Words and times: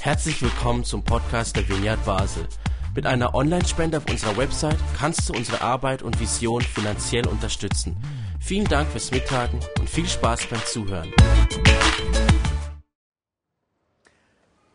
Herzlich 0.00 0.40
willkommen 0.40 0.84
zum 0.84 1.02
Podcast 1.02 1.56
der 1.56 1.68
Vineyard 1.68 2.04
Basel. 2.04 2.46
Mit 2.94 3.06
einer 3.06 3.34
Online-Spende 3.34 3.98
auf 3.98 4.08
unserer 4.08 4.36
Website 4.36 4.78
kannst 4.96 5.28
du 5.28 5.34
unsere 5.34 5.60
Arbeit 5.60 6.02
und 6.02 6.20
Vision 6.20 6.62
finanziell 6.62 7.26
unterstützen. 7.26 7.96
Vielen 8.40 8.66
Dank 8.66 8.88
fürs 8.88 9.10
Mittagen 9.10 9.60
und 9.78 9.90
viel 9.90 10.06
Spaß 10.06 10.46
beim 10.46 10.64
Zuhören. 10.64 11.12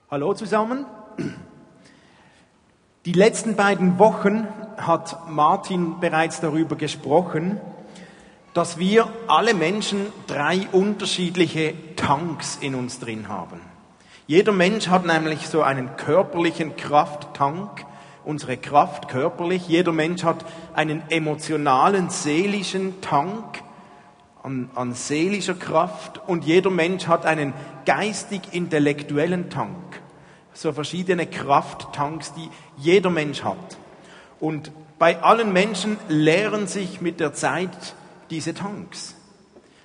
Hallo 0.09 0.33
zusammen. 0.33 0.85
Die 3.05 3.13
letzten 3.13 3.55
beiden 3.55 3.97
Wochen 3.97 4.47
hat 4.77 5.29
Martin 5.29 5.99
bereits 5.99 6.41
darüber 6.41 6.75
gesprochen, 6.75 7.59
dass 8.53 8.77
wir 8.77 9.07
alle 9.27 9.53
Menschen 9.53 10.07
drei 10.27 10.67
unterschiedliche 10.71 11.73
Tanks 11.95 12.57
in 12.59 12.75
uns 12.75 12.99
drin 12.99 13.29
haben. 13.29 13.70
Jeder 14.31 14.53
Mensch 14.53 14.87
hat 14.87 15.05
nämlich 15.05 15.49
so 15.49 15.61
einen 15.61 15.97
körperlichen 15.97 16.77
Krafttank, 16.77 17.85
unsere 18.23 18.55
Kraft 18.55 19.09
körperlich. 19.09 19.67
Jeder 19.67 19.91
Mensch 19.91 20.23
hat 20.23 20.45
einen 20.73 21.03
emotionalen, 21.09 22.09
seelischen 22.09 23.01
Tank 23.01 23.61
an, 24.41 24.69
an 24.73 24.93
seelischer 24.93 25.55
Kraft 25.55 26.21
und 26.27 26.45
jeder 26.45 26.69
Mensch 26.69 27.07
hat 27.07 27.25
einen 27.25 27.51
geistig-intellektuellen 27.85 29.49
Tank. 29.49 29.99
So 30.53 30.71
verschiedene 30.71 31.27
Krafttanks, 31.27 32.33
die 32.33 32.49
jeder 32.77 33.09
Mensch 33.09 33.43
hat. 33.43 33.77
Und 34.39 34.71
bei 34.97 35.21
allen 35.21 35.51
Menschen 35.51 35.97
leeren 36.07 36.67
sich 36.67 37.01
mit 37.01 37.19
der 37.19 37.33
Zeit 37.33 37.95
diese 38.29 38.53
Tanks. 38.53 39.13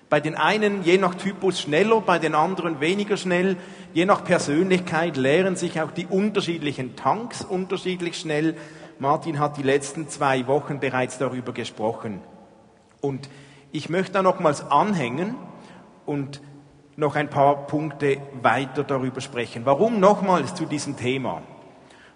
Bei 0.08 0.20
den 0.20 0.36
einen 0.36 0.84
je 0.84 0.98
nach 0.98 1.16
Typus 1.16 1.60
schneller, 1.60 2.00
bei 2.00 2.20
den 2.20 2.36
anderen 2.36 2.80
weniger 2.80 3.16
schnell. 3.16 3.56
Je 3.96 4.04
nach 4.04 4.24
Persönlichkeit 4.24 5.16
leeren 5.16 5.56
sich 5.56 5.80
auch 5.80 5.90
die 5.90 6.04
unterschiedlichen 6.04 6.96
Tanks 6.96 7.42
unterschiedlich 7.42 8.18
schnell. 8.18 8.54
Martin 8.98 9.38
hat 9.38 9.56
die 9.56 9.62
letzten 9.62 10.06
zwei 10.10 10.46
Wochen 10.46 10.80
bereits 10.80 11.16
darüber 11.16 11.52
gesprochen. 11.52 12.20
Und 13.00 13.30
ich 13.72 13.88
möchte 13.88 14.12
da 14.12 14.22
nochmals 14.22 14.70
anhängen 14.70 15.34
und 16.04 16.42
noch 16.96 17.16
ein 17.16 17.30
paar 17.30 17.66
Punkte 17.68 18.18
weiter 18.42 18.84
darüber 18.84 19.22
sprechen. 19.22 19.64
Warum 19.64 19.98
nochmals 19.98 20.54
zu 20.54 20.66
diesem 20.66 20.98
Thema? 20.98 21.40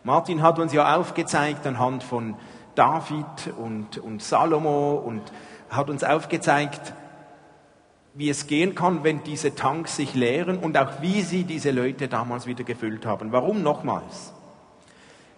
Martin 0.04 0.42
hat 0.42 0.58
uns 0.58 0.74
ja 0.74 0.98
aufgezeigt 0.98 1.66
anhand 1.66 2.02
von 2.02 2.36
David 2.74 3.54
und, 3.56 3.96
und 3.96 4.22
Salomo 4.22 4.96
und 4.96 5.22
hat 5.70 5.88
uns 5.88 6.04
aufgezeigt, 6.04 6.92
wie 8.14 8.28
es 8.28 8.46
gehen 8.46 8.74
kann, 8.74 9.04
wenn 9.04 9.22
diese 9.22 9.54
Tanks 9.54 9.96
sich 9.96 10.14
leeren 10.14 10.58
und 10.58 10.76
auch 10.76 11.00
wie 11.00 11.22
sie 11.22 11.44
diese 11.44 11.70
Leute 11.70 12.08
damals 12.08 12.46
wieder 12.46 12.64
gefüllt 12.64 13.06
haben. 13.06 13.32
Warum 13.32 13.62
nochmals? 13.62 14.32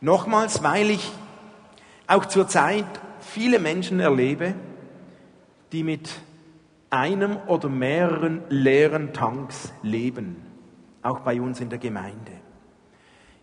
Nochmals, 0.01 0.62
weil 0.62 0.91
ich 0.91 1.12
auch 2.06 2.27
zur 2.27 2.48
Zeit 2.48 2.87
viele 3.20 3.59
Menschen 3.59 4.00
erlebe, 4.00 4.55
die 5.73 5.83
mit 5.83 6.11
einem 6.91 7.37
oder 7.47 7.69
mehreren 7.69 8.43
leeren 8.48 9.12
Tanks 9.12 9.73
leben, 9.83 10.37
auch 11.03 11.20
bei 11.20 11.41
uns 11.41 11.61
in 11.61 11.70
der 11.70 11.78
Gemeinde. 11.78 12.33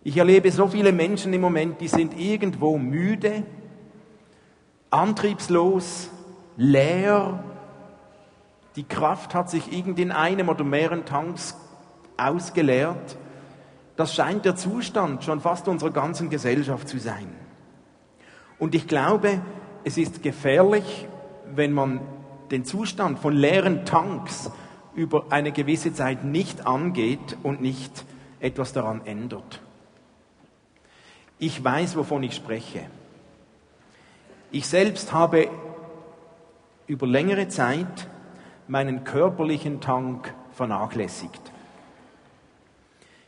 Ich 0.02 0.16
erlebe 0.16 0.50
so 0.50 0.68
viele 0.68 0.92
Menschen 0.92 1.32
im 1.32 1.40
Moment, 1.40 1.80
die 1.80 1.88
sind 1.88 2.18
irgendwo 2.18 2.78
müde, 2.78 3.42
antriebslos, 4.90 6.10
leer, 6.56 7.42
die 8.76 8.84
Kraft 8.84 9.34
hat 9.34 9.50
sich 9.50 9.72
irgendwie 9.72 10.02
in 10.02 10.12
einem 10.12 10.48
oder 10.48 10.64
mehreren 10.64 11.04
Tanks 11.04 11.56
ausgeleert. 12.16 13.16
Das 13.96 14.14
scheint 14.14 14.44
der 14.44 14.56
Zustand 14.56 15.24
schon 15.24 15.40
fast 15.40 15.68
unserer 15.68 15.90
ganzen 15.90 16.30
Gesellschaft 16.30 16.88
zu 16.88 16.98
sein. 16.98 17.28
Und 18.58 18.74
ich 18.74 18.86
glaube, 18.86 19.40
es 19.84 19.98
ist 19.98 20.22
gefährlich, 20.22 21.08
wenn 21.54 21.72
man 21.72 22.00
den 22.50 22.64
Zustand 22.64 23.18
von 23.18 23.34
leeren 23.34 23.84
Tanks 23.84 24.50
über 24.94 25.26
eine 25.30 25.52
gewisse 25.52 25.92
Zeit 25.94 26.24
nicht 26.24 26.66
angeht 26.66 27.36
und 27.42 27.60
nicht 27.60 28.04
etwas 28.40 28.72
daran 28.72 29.06
ändert. 29.06 29.60
Ich 31.38 31.62
weiß, 31.62 31.96
wovon 31.96 32.22
ich 32.22 32.34
spreche. 32.34 32.86
Ich 34.50 34.66
selbst 34.66 35.12
habe 35.12 35.48
über 36.86 37.06
längere 37.06 37.48
Zeit 37.48 38.08
meinen 38.70 39.02
körperlichen 39.02 39.80
Tank 39.80 40.32
vernachlässigt. 40.52 41.40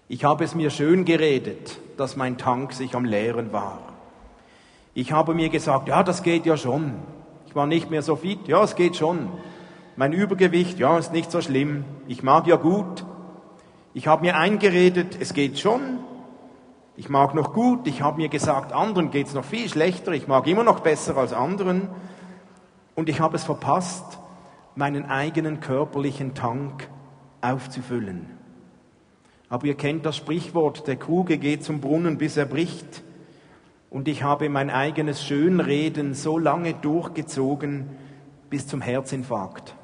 Ich 0.09 0.25
habe 0.25 0.45
es 0.45 0.55
mir 0.55 0.71
schön 0.71 1.05
geredet, 1.05 1.81
dass 1.97 2.17
mein 2.17 2.39
Tank 2.39 2.73
sich 2.73 2.95
am 2.95 3.05
Leeren 3.05 3.53
war. 3.53 3.81
Ich 4.95 5.11
habe 5.11 5.35
mir 5.35 5.49
gesagt, 5.49 5.89
ja, 5.89 6.05
das 6.05 6.23
geht 6.23 6.47
ja 6.47 6.57
schon. 6.57 6.95
Ich 7.49 7.57
war 7.57 7.67
nicht 7.67 7.91
mehr 7.91 8.03
so 8.03 8.15
fit, 8.15 8.47
ja, 8.47 8.63
es 8.63 8.77
geht 8.77 8.95
schon. 8.95 9.31
Mein 9.97 10.13
Übergewicht, 10.13 10.79
ja, 10.79 10.97
ist 10.97 11.13
nicht 11.13 11.33
so 11.33 11.41
schlimm. 11.41 11.85
Ich 12.07 12.23
mag 12.23 12.47
ja 12.47 12.55
gut. 12.55 13.05
Ich 13.95 14.07
habe 14.07 14.23
mir 14.23 14.37
eingeredet, 14.37 15.17
es 15.21 15.35
geht 15.35 15.59
schon. 15.59 15.99
Ich 16.97 17.09
mag 17.09 17.35
noch 17.35 17.53
gut. 17.53 17.89
Ich 17.89 18.01
habe 18.01 18.19
mir 18.19 18.29
gesagt, 18.29 18.73
anderen 18.73 19.11
geht's 19.11 19.35
noch 19.35 19.45
viel 19.45 19.69
schlechter. 19.69 20.13
Ich 20.13 20.29
mag 20.29 20.47
immer 20.47 20.63
noch 20.63 20.81
besser 20.81 21.17
als 21.17 21.33
anderen. 21.33 21.89
Und 22.95 23.09
ich 23.09 23.21
habe 23.21 23.35
es 23.35 23.43
verpasst, 23.43 24.19
meinen 24.75 25.05
eigenen 25.07 25.61
körperlichen 25.61 26.35
Tank 26.35 26.89
aufzufüllen. 27.41 28.27
Aber 29.49 29.67
ihr 29.67 29.75
kennt 29.75 30.07
das 30.07 30.17
Sprichwort, 30.17 30.87
der 30.87 30.97
Kruge 30.97 31.37
geht 31.37 31.63
zum 31.63 31.81
Brunnen, 31.81 32.17
bis 32.17 32.37
er 32.37 32.47
bricht. 32.47 33.03
Und 33.91 34.09
ich 34.09 34.23
habe 34.23 34.49
mein 34.49 34.71
eigenes 34.71 35.23
Schönreden 35.23 36.15
so 36.15 36.39
lange 36.39 36.73
durchgezogen 36.73 37.91
bis 38.49 38.67
zum 38.67 38.81
Herzinfarkt. 38.81 39.75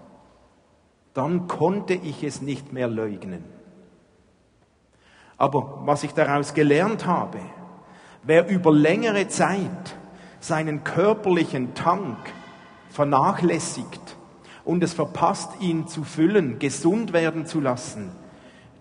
Dann 1.13 1.49
konnte 1.49 1.93
ich 1.93 2.25
es 2.25 2.41
nicht 2.41 2.73
mehr 2.73 2.89
leugnen. 2.89 3.45
Aber 5.37 5.83
was 5.85 6.03
ich 6.03 6.13
daraus 6.13 6.55
gelernt 6.55 7.07
habe, 7.07 7.41
wer 8.23 8.49
über 8.49 8.73
längere 8.73 9.29
Zeit 9.29 9.97
seinen 10.41 10.85
körperlichen 10.85 11.75
Tank 11.75 12.17
vernachlässigt, 12.91 14.08
und 14.69 14.85
es 14.85 14.93
verpasst, 14.93 15.63
ihn 15.63 15.89
zu 15.89 16.05
füllen, 16.05 16.59
gesund 16.59 17.15
werden 17.15 17.47
zu 17.47 17.59
lassen, 17.59 18.13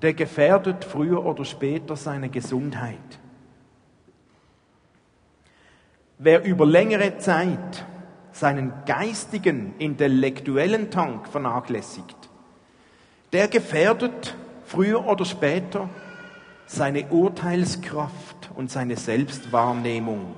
der 0.02 0.14
gefährdet 0.14 0.84
früher 0.84 1.26
oder 1.26 1.46
später 1.46 1.96
seine 1.96 2.28
Gesundheit. 2.28 3.00
Wer 6.18 6.44
über 6.44 6.66
längere 6.66 7.20
Zeit 7.20 7.86
seinen 8.34 8.74
geistigen, 8.86 9.76
intellektuellen 9.80 10.92
Tank 10.92 11.30
vernachlässigt, 11.30 12.18
der 13.32 13.48
gefährdet 13.48 14.36
früher 14.66 15.08
oder 15.08 15.24
später 15.24 15.90
seine 16.66 17.08
Urteilskraft 17.08 18.52
und 18.58 18.70
seine 18.70 18.98
Selbstwahrnehmung. 18.98 20.36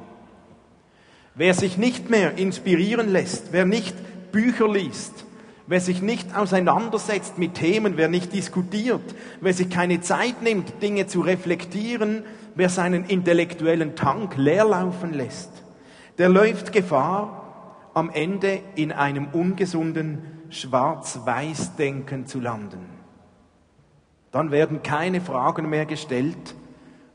Wer 1.34 1.56
sich 1.56 1.80
nicht 1.80 2.12
mehr 2.12 2.38
inspirieren 2.38 3.12
lässt, 3.12 3.52
wer 3.52 3.66
nicht 3.66 3.96
Bücher 4.32 4.72
liest, 4.72 5.26
Wer 5.70 5.82
sich 5.82 6.02
nicht 6.02 6.36
auseinandersetzt 6.36 7.38
mit 7.38 7.54
Themen, 7.54 7.96
wer 7.96 8.08
nicht 8.08 8.34
diskutiert, 8.34 9.04
wer 9.40 9.54
sich 9.54 9.70
keine 9.70 10.02
Zeit 10.02 10.42
nimmt, 10.42 10.82
Dinge 10.82 11.06
zu 11.06 11.22
reflektieren, 11.22 12.24
wer 12.56 12.70
seinen 12.70 13.06
intellektuellen 13.06 13.96
Tank 13.96 14.36
leerlaufen 14.36 15.14
lässt, 15.14 15.52
der 16.18 16.28
läuft 16.28 16.72
Gefahr, 16.72 17.92
am 17.94 18.10
Ende 18.10 18.62
in 18.74 18.92
einem 18.92 19.28
ungesunden 19.28 20.24
Schwarz-Weiß-Denken 20.50 22.26
zu 22.26 22.40
landen. 22.40 22.90
Dann 24.32 24.50
werden 24.50 24.82
keine 24.82 25.22
Fragen 25.22 25.70
mehr 25.70 25.86
gestellt 25.86 26.56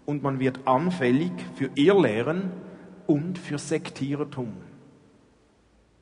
und 0.06 0.22
man 0.22 0.38
wird 0.38 0.60
anfällig 0.64 1.32
für 1.56 1.70
Irrlehren 1.74 2.52
und 3.08 3.36
für 3.36 3.58
Sektierertum. 3.58 4.52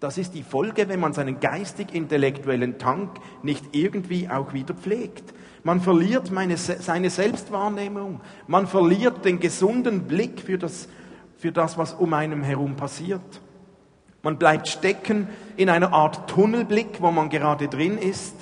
Das 0.02 0.18
ist 0.18 0.34
die 0.34 0.42
Folge, 0.42 0.88
wenn 0.88 0.98
man 0.98 1.12
seinen 1.12 1.38
geistig-intellektuellen 1.38 2.76
Tank 2.76 3.20
nicht 3.44 3.66
irgendwie 3.70 4.28
auch 4.28 4.52
wieder 4.52 4.74
pflegt. 4.74 5.32
Man 5.62 5.80
verliert 5.80 6.32
meine, 6.32 6.56
seine 6.56 7.08
Selbstwahrnehmung. 7.08 8.20
Man 8.48 8.66
verliert 8.66 9.24
den 9.24 9.38
gesunden 9.38 10.08
Blick 10.08 10.40
für 10.40 10.58
das, 10.58 10.88
für 11.38 11.52
das, 11.52 11.78
was 11.78 11.92
um 11.94 12.14
einem 12.14 12.42
herum 12.42 12.74
passiert. 12.74 13.20
Man 14.24 14.38
bleibt 14.38 14.66
stecken 14.66 15.28
in 15.56 15.70
einer 15.70 15.92
Art 15.92 16.28
Tunnelblick, 16.28 17.00
wo 17.00 17.12
man 17.12 17.30
gerade 17.30 17.68
drin 17.68 17.96
ist 17.96 18.34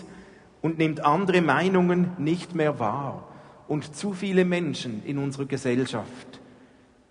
und 0.62 0.79
nimmt 0.79 1.05
andere 1.05 1.43
Meinungen 1.43 2.12
nicht 2.17 2.55
mehr 2.55 2.79
wahr. 2.79 3.29
Und 3.69 3.95
zu 3.95 4.15
viele 4.15 4.47
Menschen 4.47 5.03
in 5.05 5.19
unserer 5.19 5.45
Gesellschaft 5.45 6.41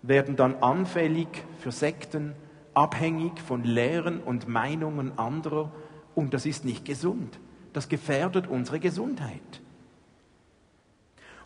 werden 0.02 0.34
dann 0.34 0.56
anfällig 0.56 1.28
für 1.60 1.70
Sekten, 1.70 2.34
abhängig 2.80 3.38
von 3.46 3.62
Lehren 3.62 4.20
und 4.20 4.48
Meinungen 4.48 5.18
anderer 5.18 5.70
und 6.14 6.32
das 6.32 6.46
ist 6.46 6.64
nicht 6.64 6.86
gesund. 6.86 7.38
Das 7.74 7.90
gefährdet 7.90 8.46
unsere 8.46 8.80
Gesundheit. 8.80 9.60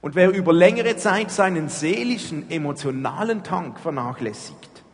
Und 0.00 0.14
wer 0.14 0.30
über 0.30 0.52
längere 0.52 0.96
Zeit 0.96 1.32
seinen 1.32 1.68
seelischen, 1.68 2.50
emotionalen 2.50 3.42
Tank 3.42 3.80
vernachlässigt, 3.80 4.84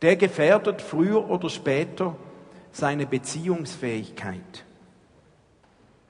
der 0.00 0.14
gefährdet 0.14 0.80
früher 0.80 1.28
oder 1.28 1.50
später 1.50 2.14
seine 2.70 3.06
Beziehungsfähigkeit. 3.06 4.64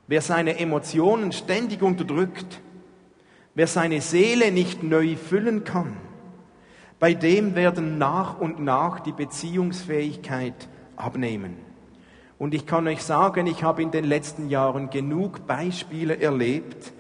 Wer 0.08 0.20
seine 0.20 0.58
Emotionen 0.58 1.32
ständig 1.32 1.80
unterdrückt, 1.80 2.60
wer 3.54 3.66
seine 3.66 4.02
Seele 4.02 4.52
nicht 4.52 4.82
neu 4.82 5.16
füllen 5.16 5.64
kann, 5.64 5.96
bei 6.98 7.14
dem 7.14 7.54
werden 7.54 7.98
nach 7.98 8.38
und 8.38 8.60
nach 8.60 9.00
die 9.00 9.12
Beziehungsfähigkeit 9.12 10.68
abnehmen. 10.96 11.56
Und 12.38 12.54
ich 12.54 12.66
kann 12.66 12.86
euch 12.86 13.02
sagen, 13.02 13.46
ich 13.46 13.62
habe 13.62 13.82
in 13.82 13.90
den 13.90 14.04
letzten 14.04 14.48
Jahren 14.48 14.90
genug 14.90 15.46
Beispiele 15.46 16.18
erlebt, 16.20 16.92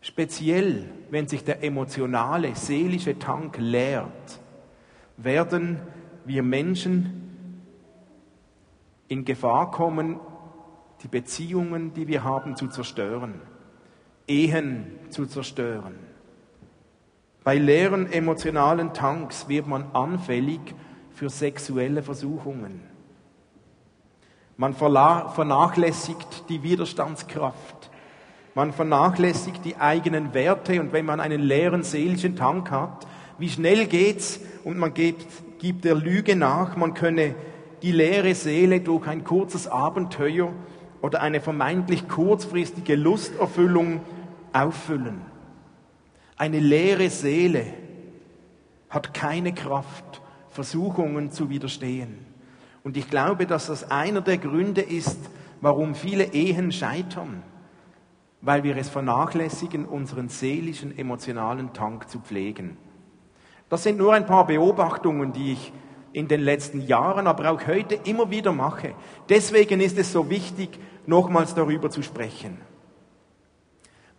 speziell 0.00 0.88
wenn 1.10 1.28
sich 1.28 1.44
der 1.44 1.62
emotionale, 1.62 2.54
seelische 2.54 3.18
Tank 3.18 3.56
leert, 3.58 4.40
werden 5.16 5.80
wir 6.24 6.42
Menschen 6.42 7.20
in 9.08 9.24
Gefahr 9.24 9.70
kommen, 9.70 10.18
die 11.02 11.08
Beziehungen, 11.08 11.92
die 11.94 12.06
wir 12.06 12.24
haben, 12.24 12.56
zu 12.56 12.68
zerstören, 12.68 13.34
Ehen 14.26 14.86
zu 15.08 15.26
zerstören. 15.26 16.09
Bei 17.50 17.58
leeren 17.58 18.12
emotionalen 18.12 18.94
Tanks 18.94 19.48
wird 19.48 19.66
man 19.66 19.86
anfällig 19.92 20.60
für 21.10 21.28
sexuelle 21.28 22.00
Versuchungen. 22.00 22.80
Man 24.56 24.72
vernachlässigt 24.72 26.48
die 26.48 26.62
Widerstandskraft. 26.62 27.90
Man 28.54 28.72
vernachlässigt 28.72 29.64
die 29.64 29.74
eigenen 29.74 30.32
Werte 30.32 30.80
und 30.80 30.92
wenn 30.92 31.04
man 31.04 31.18
einen 31.18 31.40
leeren 31.40 31.82
seelischen 31.82 32.36
Tank 32.36 32.70
hat, 32.70 33.08
wie 33.38 33.48
schnell 33.48 33.86
geht's 33.86 34.38
und 34.62 34.78
man 34.78 34.94
gibt, 34.94 35.26
gibt 35.58 35.84
der 35.84 35.96
Lüge 35.96 36.36
nach, 36.36 36.76
man 36.76 36.94
könne 36.94 37.34
die 37.82 37.90
leere 37.90 38.36
Seele 38.36 38.80
durch 38.80 39.08
ein 39.08 39.24
kurzes 39.24 39.66
Abenteuer 39.66 40.52
oder 41.02 41.20
eine 41.20 41.40
vermeintlich 41.40 42.06
kurzfristige 42.06 42.94
Lusterfüllung 42.94 44.02
auffüllen. 44.52 45.22
Eine 46.40 46.58
leere 46.58 47.10
Seele 47.10 47.66
hat 48.88 49.12
keine 49.12 49.52
Kraft, 49.52 50.22
Versuchungen 50.48 51.30
zu 51.30 51.50
widerstehen. 51.50 52.24
Und 52.82 52.96
ich 52.96 53.10
glaube, 53.10 53.44
dass 53.44 53.66
das 53.66 53.90
einer 53.90 54.22
der 54.22 54.38
Gründe 54.38 54.80
ist, 54.80 55.18
warum 55.60 55.94
viele 55.94 56.32
Ehen 56.32 56.72
scheitern, 56.72 57.42
weil 58.40 58.64
wir 58.64 58.74
es 58.78 58.88
vernachlässigen, 58.88 59.84
unseren 59.84 60.30
seelischen, 60.30 60.96
emotionalen 60.96 61.74
Tank 61.74 62.08
zu 62.08 62.20
pflegen. 62.20 62.78
Das 63.68 63.82
sind 63.82 63.98
nur 63.98 64.14
ein 64.14 64.24
paar 64.24 64.46
Beobachtungen, 64.46 65.34
die 65.34 65.52
ich 65.52 65.74
in 66.14 66.26
den 66.26 66.40
letzten 66.40 66.80
Jahren, 66.80 67.26
aber 67.26 67.50
auch 67.50 67.66
heute 67.66 67.96
immer 68.04 68.30
wieder 68.30 68.54
mache. 68.54 68.94
Deswegen 69.28 69.82
ist 69.82 69.98
es 69.98 70.10
so 70.10 70.30
wichtig, 70.30 70.70
nochmals 71.06 71.54
darüber 71.54 71.90
zu 71.90 72.02
sprechen. 72.02 72.69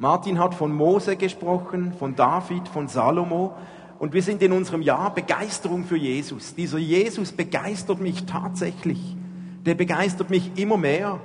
Martin 0.02 0.40
hat 0.40 0.56
von 0.56 0.74
Mose 0.74 1.16
gesprochen, 1.16 1.94
von 1.94 2.16
David, 2.16 2.68
von 2.68 2.88
Salomo. 2.88 3.56
Und 4.00 4.14
wir 4.14 4.24
sind 4.24 4.42
in 4.42 4.52
unserem 4.52 4.82
Jahr 4.82 5.14
Begeisterung 5.14 5.84
für 5.84 5.96
Jesus. 5.96 6.56
Dieser 6.56 6.80
Jesus 6.80 7.32
begeistert 7.32 8.02
mich 8.02 8.26
tatsächlich. 8.26 9.16
Der 9.64 9.76
begeistert 9.76 10.32
mich 10.32 10.58
immer 10.58 10.78
mehr. 10.78 11.20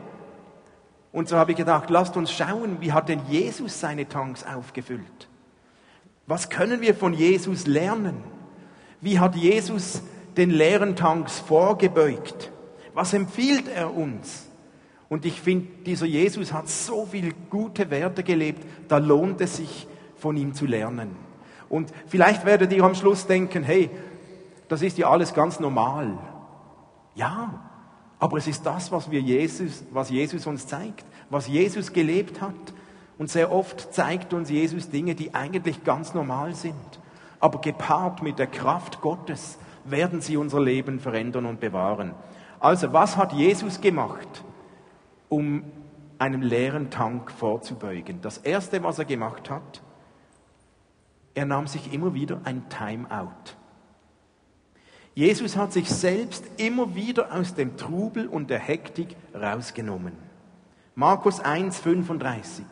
Und 1.11 1.26
so 1.26 1.38
habe 1.38 1.52
ich 1.52 1.56
gedacht, 1.56 1.88
lasst 1.88 2.19
uns 2.19 2.31
schauen, 2.31 2.76
wie 2.81 2.93
hat 2.93 3.08
denn 3.08 3.23
Jesus 3.31 3.81
seine 3.81 4.11
Tanks 4.11 4.44
aufgefüllt? 4.44 5.28
Was 6.26 6.50
können 6.50 6.82
wir 6.82 6.94
von 6.94 7.14
Jesus 7.14 7.67
lernen? 7.67 8.23
Wie 9.00 9.19
hat 9.19 9.37
Jesus 9.37 10.02
den 10.37 10.50
leeren 10.50 10.96
Tanks 10.96 11.38
vorgebeugt? 11.38 12.52
Was 12.93 13.14
empfiehlt 13.14 13.69
er 13.69 13.96
uns? 13.96 14.45
Und 15.08 15.25
ich 15.25 15.41
finde, 15.41 15.69
dieser 15.85 16.06
Jesus 16.06 16.53
hat 16.53 16.69
so 16.69 17.06
viele 17.06 17.32
gute 17.50 17.91
Werte 17.91 18.23
gelebt, 18.23 18.64
da 18.88 18.99
lohnt 18.99 19.41
es 19.41 19.56
sich, 19.56 19.87
von 20.17 20.37
ihm 20.37 20.55
zu 20.55 20.67
lernen. 20.67 21.14
Und 21.69 21.93
vielleicht 22.06 22.44
werdet 22.44 22.73
ihr 22.73 22.82
am 22.82 22.94
Schluss 22.94 23.26
denken, 23.26 23.62
hey, 23.62 23.91
das 24.69 24.82
ist 24.82 24.99
ja 24.99 25.11
alles 25.11 25.35
ganz 25.35 25.61
normal. 25.61 26.19
Ja, 27.14 27.61
aber 28.19 28.38
es 28.38 28.47
ist 28.47 28.64
das, 28.64 28.91
was, 28.91 29.11
wir 29.11 29.20
Jesus, 29.20 29.85
was 29.91 30.11
Jesus 30.11 30.47
uns 30.47 30.67
zeigt, 30.67 31.05
was 31.31 31.47
Jesus 31.47 31.93
gelebt 31.93 32.41
hat. 32.41 32.55
Und 33.19 33.31
sehr 33.31 33.52
oft 33.52 33.94
zeigt 33.94 34.32
uns 34.35 34.50
Jesus 34.50 34.91
Dinge, 34.91 35.14
die 35.14 35.35
eigentlich 35.35 35.85
ganz 35.85 36.14
normal 36.14 36.55
sind. 36.55 36.75
Aber 37.41 37.61
gepaart 37.61 38.23
mit 38.23 38.38
der 38.38 38.47
Kraft 38.47 39.00
Gottes 39.00 39.59
werden 39.85 40.20
sie 40.20 40.37
unser 40.37 40.61
Leben 40.61 41.00
verändern 41.00 41.47
und 41.47 41.61
bewahren. 41.61 42.14
Also, 42.59 42.93
was 42.93 43.17
hat 43.17 43.32
Jesus 43.32 43.81
gemacht? 43.81 44.44
Um 45.28 45.64
einem 46.19 46.43
leeren 46.43 46.90
Tank 46.90 47.31
vorzubeugen. 47.31 48.20
Das 48.20 48.38
Erste, 48.38 48.82
was 48.82 48.99
er 48.99 49.05
gemacht 49.05 49.50
hat, 49.50 49.82
er 51.34 51.44
nahm 51.44 51.67
sich 51.67 51.93
immer 51.93 52.14
wieder 52.14 52.40
ein 52.44 52.69
Timeout. 52.70 53.56
Jesus 55.14 55.56
hat 55.56 55.73
sich 55.73 55.90
selbst 55.90 56.44
immer 56.56 56.94
wieder 56.94 57.32
aus 57.32 57.55
dem 57.55 57.76
Trubel 57.76 58.26
und 58.26 58.49
der 58.49 58.58
Hektik 58.58 59.17
rausgenommen. 59.34 60.14
Markus 60.94 61.40
1, 61.40 61.78
35. 61.81 62.64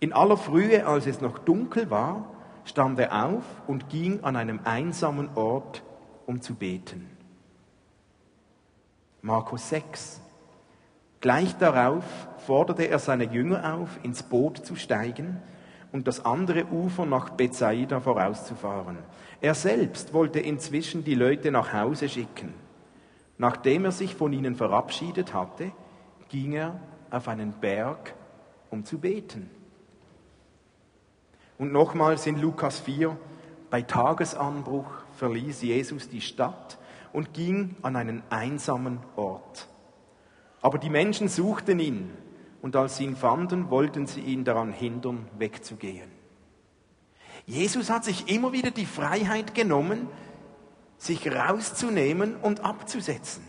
In 0.00 0.14
aller 0.14 0.38
Frühe, 0.38 0.86
als 0.86 1.06
es 1.06 1.20
noch 1.20 1.38
dunkel 1.38 1.90
war, 1.90 2.30
stand 2.64 2.98
er 2.98 3.26
auf 3.26 3.44
und 3.66 3.90
ging 3.90 4.24
an 4.24 4.36
einem 4.36 4.60
einsamen 4.64 5.28
Ort, 5.34 5.82
um 6.26 6.40
zu 6.40 6.54
beten. 6.54 7.10
Markus 9.20 9.68
6. 9.68 10.21
Gleich 11.22 11.56
darauf 11.56 12.04
forderte 12.46 12.82
er 12.82 12.98
seine 12.98 13.24
Jünger 13.24 13.74
auf, 13.74 14.00
ins 14.02 14.24
Boot 14.24 14.66
zu 14.66 14.74
steigen 14.74 15.40
und 15.92 16.08
das 16.08 16.24
andere 16.24 16.66
Ufer 16.66 17.06
nach 17.06 17.30
Bethsaida 17.30 18.00
vorauszufahren. 18.00 18.98
Er 19.40 19.54
selbst 19.54 20.12
wollte 20.12 20.40
inzwischen 20.40 21.04
die 21.04 21.14
Leute 21.14 21.52
nach 21.52 21.72
Hause 21.72 22.08
schicken. 22.08 22.52
Nachdem 23.38 23.84
er 23.84 23.92
sich 23.92 24.16
von 24.16 24.32
ihnen 24.32 24.56
verabschiedet 24.56 25.32
hatte, 25.32 25.70
ging 26.28 26.54
er 26.54 26.80
auf 27.08 27.28
einen 27.28 27.52
Berg, 27.52 28.14
um 28.70 28.84
zu 28.84 28.98
beten. 28.98 29.48
Und 31.56 31.70
nochmals 31.70 32.26
in 32.26 32.40
Lukas 32.40 32.80
4, 32.80 33.16
bei 33.70 33.82
Tagesanbruch 33.82 34.90
verließ 35.18 35.62
Jesus 35.62 36.08
die 36.08 36.20
Stadt 36.20 36.78
und 37.12 37.32
ging 37.32 37.76
an 37.82 37.94
einen 37.94 38.24
einsamen 38.28 38.98
Ort. 39.14 39.68
Aber 40.62 40.78
die 40.78 40.90
Menschen 40.90 41.28
suchten 41.28 41.80
ihn 41.80 42.10
und 42.62 42.76
als 42.76 42.96
sie 42.96 43.04
ihn 43.04 43.16
fanden, 43.16 43.68
wollten 43.68 44.06
sie 44.06 44.20
ihn 44.20 44.44
daran 44.44 44.72
hindern, 44.72 45.28
wegzugehen. 45.36 46.10
Jesus 47.44 47.90
hat 47.90 48.04
sich 48.04 48.28
immer 48.32 48.52
wieder 48.52 48.70
die 48.70 48.86
Freiheit 48.86 49.54
genommen, 49.54 50.08
sich 50.96 51.28
rauszunehmen 51.30 52.36
und 52.36 52.64
abzusetzen. 52.64 53.42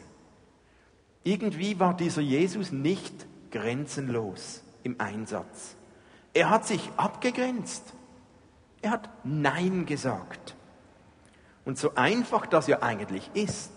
Irgendwie 1.24 1.80
war 1.80 1.96
dieser 1.96 2.22
Jesus 2.22 2.72
nicht 2.72 3.14
grenzenlos 3.52 4.64
im 4.82 5.00
Einsatz. 5.00 5.76
Er 6.34 6.50
hat 6.50 6.66
sich 6.66 6.90
abgegrenzt. 6.98 7.94
Er 8.82 8.92
hat 8.92 9.10
Nein 9.24 9.86
gesagt. 9.86 10.56
Und 11.64 11.78
so 11.78 11.94
einfach 11.96 12.48
das 12.48 12.66
ja 12.68 12.82
eigentlich 12.82 13.30
ist, 13.36 13.72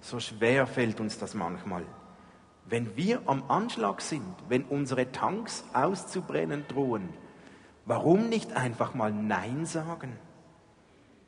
so 0.00 0.18
schwer 0.18 0.66
fällt 0.66 1.00
uns 1.00 1.18
das 1.18 1.34
manchmal. 1.34 1.84
Wenn 2.66 2.96
wir 2.96 3.22
am 3.26 3.42
Anschlag 3.48 4.00
sind, 4.00 4.34
wenn 4.48 4.64
unsere 4.64 5.10
Tanks 5.12 5.64
auszubrennen 5.72 6.64
drohen, 6.68 7.08
warum 7.84 8.28
nicht 8.28 8.52
einfach 8.52 8.94
mal 8.94 9.12
Nein 9.12 9.66
sagen? 9.66 10.16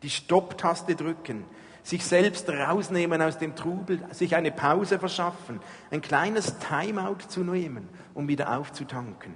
Die 0.02 0.10
Stopptaste 0.10 0.94
drücken, 0.94 1.44
sich 1.82 2.04
selbst 2.04 2.48
rausnehmen 2.48 3.20
aus 3.22 3.38
dem 3.38 3.56
Trubel, 3.56 4.00
sich 4.12 4.36
eine 4.36 4.52
Pause 4.52 4.98
verschaffen, 4.98 5.60
ein 5.90 6.00
kleines 6.00 6.58
Timeout 6.58 7.28
zu 7.28 7.42
nehmen, 7.42 7.88
um 8.14 8.28
wieder 8.28 8.56
aufzutanken. 8.56 9.34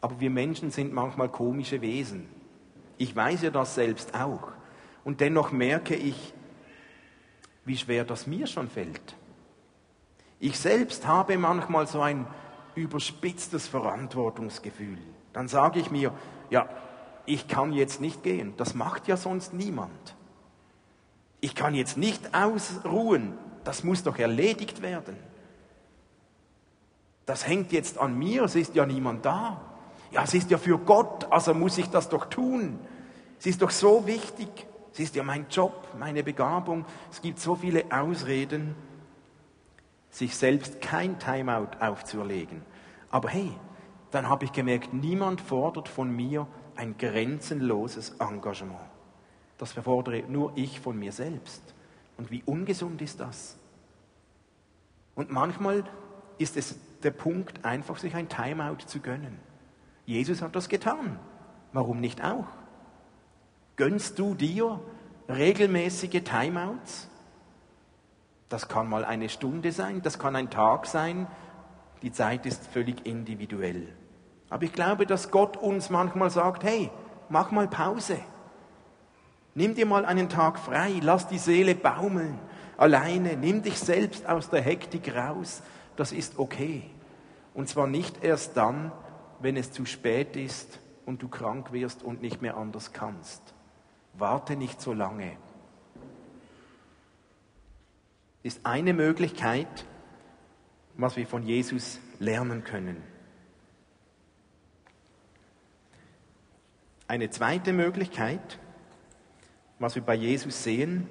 Aber 0.00 0.20
wir 0.20 0.30
Menschen 0.30 0.70
sind 0.70 0.92
manchmal 0.92 1.28
komische 1.28 1.80
Wesen. 1.80 2.28
Ich 2.96 3.14
weiß 3.14 3.42
ja 3.42 3.50
das 3.50 3.74
selbst 3.74 4.14
auch. 4.14 4.52
Und 5.04 5.20
dennoch 5.20 5.52
merke 5.52 5.94
ich, 5.94 6.32
wie 7.64 7.76
schwer 7.76 8.04
das 8.04 8.26
mir 8.26 8.46
schon 8.46 8.68
fällt. 8.68 9.16
Ich 10.40 10.58
selbst 10.58 11.06
habe 11.06 11.36
manchmal 11.36 11.86
so 11.86 12.00
ein 12.00 12.26
überspitztes 12.74 13.68
Verantwortungsgefühl. 13.68 14.98
Dann 15.34 15.48
sage 15.48 15.78
ich 15.78 15.90
mir, 15.90 16.12
ja, 16.48 16.68
ich 17.26 17.46
kann 17.46 17.72
jetzt 17.72 18.00
nicht 18.00 18.22
gehen, 18.22 18.54
das 18.56 18.74
macht 18.74 19.06
ja 19.06 19.16
sonst 19.16 19.52
niemand. 19.52 20.16
Ich 21.40 21.54
kann 21.54 21.74
jetzt 21.74 21.96
nicht 21.96 22.34
ausruhen, 22.34 23.36
das 23.64 23.84
muss 23.84 24.02
doch 24.02 24.18
erledigt 24.18 24.82
werden. 24.82 25.16
Das 27.26 27.46
hängt 27.46 27.70
jetzt 27.70 27.98
an 27.98 28.18
mir, 28.18 28.44
es 28.44 28.56
ist 28.56 28.74
ja 28.74 28.86
niemand 28.86 29.24
da. 29.24 29.60
Ja, 30.10 30.24
es 30.24 30.34
ist 30.34 30.50
ja 30.50 30.58
für 30.58 30.78
Gott, 30.78 31.30
also 31.30 31.54
muss 31.54 31.78
ich 31.78 31.88
das 31.90 32.08
doch 32.08 32.26
tun. 32.26 32.80
Es 33.38 33.46
ist 33.46 33.62
doch 33.62 33.70
so 33.70 34.06
wichtig. 34.06 34.48
Es 34.92 34.98
ist 34.98 35.14
ja 35.14 35.22
mein 35.22 35.46
Job, 35.48 35.86
meine 35.98 36.24
Begabung. 36.24 36.84
Es 37.12 37.22
gibt 37.22 37.38
so 37.38 37.54
viele 37.54 37.84
Ausreden, 37.90 38.74
sich 40.10 40.36
selbst 40.36 40.80
kein 40.80 41.18
Timeout 41.18 41.78
aufzuerlegen. 41.80 42.62
Aber 43.10 43.28
hey, 43.28 43.52
dann 44.10 44.28
habe 44.28 44.44
ich 44.44 44.52
gemerkt, 44.52 44.92
niemand 44.92 45.40
fordert 45.40 45.88
von 45.88 46.14
mir 46.14 46.46
ein 46.76 46.96
grenzenloses 46.98 48.16
Engagement. 48.18 48.80
Das 49.58 49.72
verfordere 49.72 50.22
nur 50.28 50.52
ich 50.56 50.80
von 50.80 50.98
mir 50.98 51.12
selbst. 51.12 51.62
Und 52.16 52.30
wie 52.30 52.42
ungesund 52.44 53.02
ist 53.02 53.20
das? 53.20 53.56
Und 55.14 55.30
manchmal 55.30 55.84
ist 56.38 56.56
es 56.56 56.78
der 57.02 57.10
Punkt, 57.10 57.64
einfach 57.64 57.98
sich 57.98 58.14
ein 58.14 58.28
Timeout 58.28 58.86
zu 58.86 59.00
gönnen. 59.00 59.38
Jesus 60.06 60.40
hat 60.40 60.56
das 60.56 60.68
getan. 60.68 61.18
Warum 61.72 62.00
nicht 62.00 62.24
auch? 62.24 62.46
Gönnst 63.76 64.18
du 64.18 64.34
dir 64.34 64.80
regelmäßige 65.28 66.22
Timeouts? 66.24 67.09
Das 68.50 68.68
kann 68.68 68.88
mal 68.88 69.04
eine 69.04 69.28
Stunde 69.28 69.70
sein, 69.70 70.02
das 70.02 70.18
kann 70.18 70.34
ein 70.36 70.50
Tag 70.50 70.86
sein. 70.86 71.28
Die 72.02 72.12
Zeit 72.12 72.46
ist 72.46 72.66
völlig 72.66 73.06
individuell. 73.06 73.94
Aber 74.50 74.64
ich 74.64 74.72
glaube, 74.72 75.06
dass 75.06 75.30
Gott 75.30 75.56
uns 75.56 75.88
manchmal 75.88 76.30
sagt, 76.30 76.64
hey, 76.64 76.90
mach 77.28 77.52
mal 77.52 77.68
Pause. 77.68 78.18
Nimm 79.54 79.76
dir 79.76 79.86
mal 79.86 80.04
einen 80.04 80.28
Tag 80.28 80.58
frei, 80.58 80.98
lass 81.00 81.28
die 81.28 81.38
Seele 81.38 81.76
baumeln, 81.76 82.38
alleine, 82.76 83.36
nimm 83.36 83.62
dich 83.62 83.78
selbst 83.78 84.28
aus 84.28 84.50
der 84.50 84.62
Hektik 84.62 85.14
raus. 85.14 85.62
Das 85.94 86.10
ist 86.10 86.38
okay. 86.38 86.90
Und 87.54 87.68
zwar 87.68 87.86
nicht 87.86 88.24
erst 88.24 88.56
dann, 88.56 88.90
wenn 89.38 89.56
es 89.56 89.70
zu 89.70 89.84
spät 89.84 90.34
ist 90.34 90.80
und 91.06 91.22
du 91.22 91.28
krank 91.28 91.72
wirst 91.72 92.02
und 92.02 92.20
nicht 92.20 92.42
mehr 92.42 92.56
anders 92.56 92.92
kannst. 92.92 93.54
Warte 94.14 94.56
nicht 94.56 94.80
so 94.80 94.92
lange. 94.92 95.36
Ist 98.42 98.60
eine 98.64 98.94
Möglichkeit, 98.94 99.84
was 100.96 101.16
wir 101.16 101.26
von 101.26 101.44
Jesus 101.44 102.00
lernen 102.18 102.64
können. 102.64 103.02
Eine 107.06 107.30
zweite 107.30 107.72
Möglichkeit, 107.72 108.58
was 109.78 109.94
wir 109.94 110.02
bei 110.02 110.14
Jesus 110.14 110.62
sehen, 110.62 111.08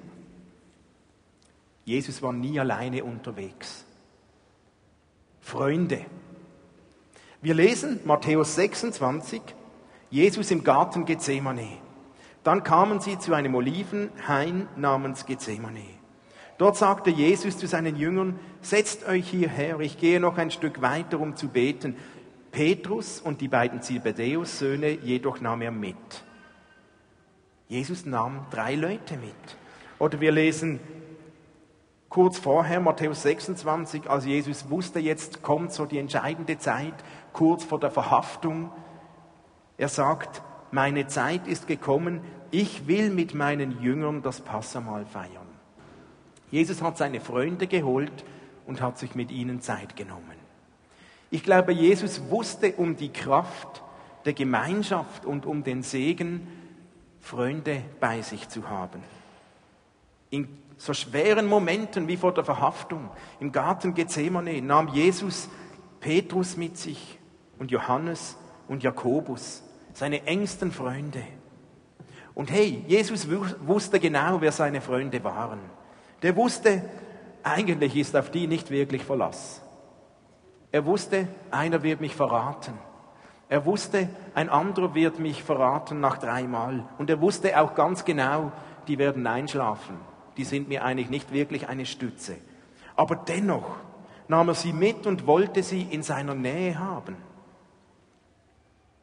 Jesus 1.84 2.22
war 2.22 2.32
nie 2.32 2.58
alleine 2.58 3.04
unterwegs. 3.04 3.84
Freunde. 5.40 6.06
Wir 7.42 7.54
lesen 7.54 8.00
Matthäus 8.04 8.54
26, 8.54 9.42
Jesus 10.10 10.50
im 10.50 10.62
Garten 10.62 11.04
Gethsemane. 11.04 11.78
Dann 12.44 12.62
kamen 12.62 13.00
sie 13.00 13.18
zu 13.18 13.34
einem 13.34 13.54
Olivenhain 13.54 14.68
namens 14.76 15.26
Gethsemane. 15.26 15.99
Dort 16.60 16.76
sagte 16.76 17.08
Jesus 17.08 17.56
zu 17.56 17.66
seinen 17.66 17.96
Jüngern, 17.96 18.38
setzt 18.60 19.08
euch 19.08 19.30
hierher, 19.30 19.80
ich 19.80 19.96
gehe 19.96 20.20
noch 20.20 20.36
ein 20.36 20.50
Stück 20.50 20.82
weiter, 20.82 21.18
um 21.18 21.34
zu 21.34 21.48
beten. 21.48 21.96
Petrus 22.52 23.18
und 23.18 23.40
die 23.40 23.48
beiden 23.48 23.80
Zebedäus-Söhne 23.80 24.90
jedoch 24.90 25.40
nahm 25.40 25.62
er 25.62 25.70
mit. 25.70 25.96
Jesus 27.66 28.04
nahm 28.04 28.44
drei 28.50 28.74
Leute 28.74 29.16
mit. 29.16 29.32
Oder 29.98 30.20
wir 30.20 30.32
lesen 30.32 30.80
kurz 32.10 32.38
vorher, 32.38 32.80
Matthäus 32.80 33.22
26, 33.22 34.10
als 34.10 34.26
Jesus 34.26 34.68
wusste, 34.68 35.00
jetzt 35.00 35.40
kommt 35.40 35.72
so 35.72 35.86
die 35.86 35.96
entscheidende 35.96 36.58
Zeit, 36.58 36.92
kurz 37.32 37.64
vor 37.64 37.80
der 37.80 37.90
Verhaftung. 37.90 38.70
Er 39.78 39.88
sagt, 39.88 40.42
meine 40.72 41.06
Zeit 41.06 41.46
ist 41.46 41.66
gekommen, 41.66 42.20
ich 42.50 42.86
will 42.86 43.08
mit 43.08 43.34
meinen 43.34 43.80
Jüngern 43.80 44.20
das 44.20 44.42
Passamal 44.42 45.06
feiern. 45.06 45.39
Jesus 46.50 46.82
hat 46.82 46.98
seine 46.98 47.20
Freunde 47.20 47.66
geholt 47.66 48.24
und 48.66 48.80
hat 48.80 48.98
sich 48.98 49.14
mit 49.14 49.30
ihnen 49.30 49.60
Zeit 49.60 49.96
genommen. 49.96 50.38
Ich 51.30 51.44
glaube, 51.44 51.72
Jesus 51.72 52.30
wusste 52.30 52.72
um 52.72 52.96
die 52.96 53.12
Kraft 53.12 53.82
der 54.24 54.32
Gemeinschaft 54.32 55.24
und 55.24 55.46
um 55.46 55.62
den 55.62 55.82
Segen, 55.82 56.46
Freunde 57.20 57.82
bei 58.00 58.22
sich 58.22 58.48
zu 58.48 58.68
haben. 58.68 59.02
In 60.30 60.48
so 60.76 60.94
schweren 60.94 61.46
Momenten 61.46 62.08
wie 62.08 62.16
vor 62.16 62.32
der 62.32 62.44
Verhaftung 62.44 63.10
im 63.38 63.52
Garten 63.52 63.94
Gethsemane 63.94 64.62
nahm 64.62 64.88
Jesus 64.88 65.48
Petrus 66.00 66.56
mit 66.56 66.78
sich 66.78 67.18
und 67.58 67.70
Johannes 67.70 68.36
und 68.68 68.82
Jakobus, 68.82 69.62
seine 69.92 70.26
engsten 70.26 70.72
Freunde. 70.72 71.22
Und 72.34 72.50
hey, 72.50 72.82
Jesus 72.86 73.28
wusste 73.28 74.00
genau, 74.00 74.40
wer 74.40 74.52
seine 74.52 74.80
Freunde 74.80 75.22
waren. 75.22 75.58
Der 76.22 76.36
wusste, 76.36 76.82
eigentlich 77.42 77.96
ist 77.96 78.16
auf 78.16 78.30
die 78.30 78.46
nicht 78.46 78.70
wirklich 78.70 79.04
Verlass. 79.04 79.62
Er 80.72 80.84
wusste, 80.86 81.28
einer 81.50 81.82
wird 81.82 82.00
mich 82.00 82.14
verraten. 82.14 82.74
Er 83.48 83.64
wusste, 83.64 84.08
ein 84.34 84.48
anderer 84.48 84.94
wird 84.94 85.18
mich 85.18 85.42
verraten 85.42 85.98
nach 85.98 86.18
dreimal. 86.18 86.84
Und 86.98 87.10
er 87.10 87.20
wusste 87.20 87.60
auch 87.60 87.74
ganz 87.74 88.04
genau, 88.04 88.52
die 88.86 88.98
werden 88.98 89.26
einschlafen. 89.26 89.96
Die 90.36 90.44
sind 90.44 90.68
mir 90.68 90.84
eigentlich 90.84 91.10
nicht 91.10 91.32
wirklich 91.32 91.68
eine 91.68 91.86
Stütze. 91.86 92.36
Aber 92.94 93.16
dennoch 93.16 93.76
nahm 94.28 94.48
er 94.48 94.54
sie 94.54 94.72
mit 94.72 95.06
und 95.06 95.26
wollte 95.26 95.64
sie 95.64 95.82
in 95.82 96.04
seiner 96.04 96.36
Nähe 96.36 96.78
haben. 96.78 97.16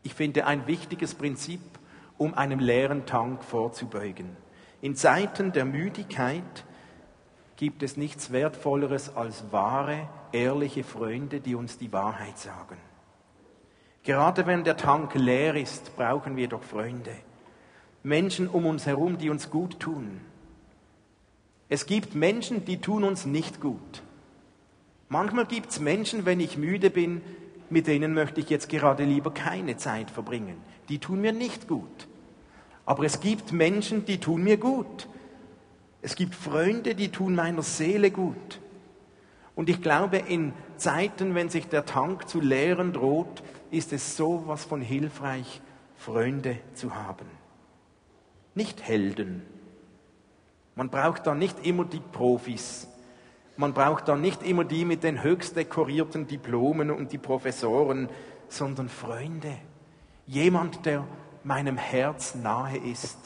Ich 0.04 0.14
finde 0.14 0.46
ein 0.46 0.68
wichtiges 0.68 1.16
Prinzip, 1.16 1.60
um 2.18 2.34
einem 2.34 2.60
leeren 2.60 3.06
Tank 3.06 3.44
vorzubeugen. 3.44 4.38
In 4.80 4.96
Zeiten 4.96 5.52
der 5.52 5.66
Müdigkeit 5.66 6.64
gibt 7.58 7.84
es 7.84 7.98
nichts 7.98 8.32
Wertvolleres 8.32 9.16
als 9.16 9.52
wahre, 9.52 10.08
ehrliche 10.32 10.84
Freunde, 10.84 11.42
die 11.42 11.56
uns 11.56 11.78
die 11.78 11.92
Wahrheit 11.92 12.38
sagen. 12.38 12.78
Gerade 14.04 14.46
wenn 14.46 14.64
der 14.64 14.78
Tank 14.78 15.16
leer 15.16 15.56
ist, 15.56 15.96
brauchen 15.98 16.38
wir 16.38 16.48
doch 16.48 16.64
Freunde. 16.64 17.12
Menschen 18.04 18.48
um 18.48 18.66
uns 18.66 18.86
herum, 18.86 19.18
die 19.18 19.30
uns 19.30 19.50
gut 19.50 19.80
tun. 19.80 20.22
Es 21.68 21.86
gibt 21.88 22.16
Menschen, 22.16 22.64
die 22.64 22.80
tun 22.80 23.04
uns 23.04 23.26
nicht 23.26 23.60
gut. 23.60 24.04
Manchmal 25.10 25.46
gibt 25.46 25.72
es 25.72 25.80
Menschen, 25.80 26.26
wenn 26.26 26.40
ich 26.40 26.58
müde 26.58 26.90
bin, 26.90 27.22
mit 27.70 27.88
denen 27.88 28.14
möchte 28.14 28.40
ich 28.40 28.50
jetzt 28.50 28.70
gerade 28.70 29.04
lieber 29.04 29.34
keine 29.34 29.76
Zeit 29.76 30.12
verbringen. 30.12 30.56
Die 30.88 31.00
tun 31.00 31.20
mir 31.20 31.34
nicht 31.34 31.68
gut. 31.68 32.08
Aber 32.86 33.04
es 33.04 33.20
gibt 33.20 33.52
Menschen, 33.52 34.06
die 34.06 34.20
tun 34.20 34.44
mir 34.44 34.58
gut. 34.58 35.10
Es 36.08 36.16
gibt 36.16 36.36
Freunde, 36.36 36.96
die 36.96 37.10
tun 37.10 37.36
meiner 37.36 37.64
Seele 37.64 38.12
gut. 38.12 38.62
Und 39.56 39.68
ich 39.68 39.82
glaube, 39.82 40.16
in 40.16 40.54
Zeiten, 40.78 41.36
wenn 41.36 41.50
sich 41.50 41.68
der 41.68 41.86
Tank 41.86 42.30
zu 42.30 42.40
leeren 42.40 42.94
droht, 42.94 43.44
ist 43.72 43.92
es 43.92 44.16
so 44.16 44.44
was 44.46 44.64
von 44.64 44.80
hilfreich, 44.80 45.60
Freunde 45.98 46.60
zu 46.76 46.96
haben. 46.96 47.26
Nicht 48.56 48.88
Helden. 48.88 49.42
Man 50.76 50.90
braucht 50.90 51.28
da 51.28 51.36
nicht 51.36 51.66
immer 51.66 51.84
die 51.84 52.00
Profis. 52.00 52.88
Man 53.58 53.74
braucht 53.74 54.08
da 54.08 54.16
nicht 54.16 54.44
immer 54.44 54.64
die 54.64 54.86
mit 54.86 55.04
den 55.04 55.24
höchst 55.24 55.58
dekorierten 55.58 56.26
Diplomen 56.26 56.90
und 56.90 57.12
die 57.12 57.18
Professoren, 57.18 58.08
sondern 58.48 58.88
Freunde. 58.88 59.58
Jemand, 60.26 60.86
der 60.86 61.06
meinem 61.44 61.76
Herz 61.76 62.34
nahe 62.34 62.78
ist. 62.78 63.18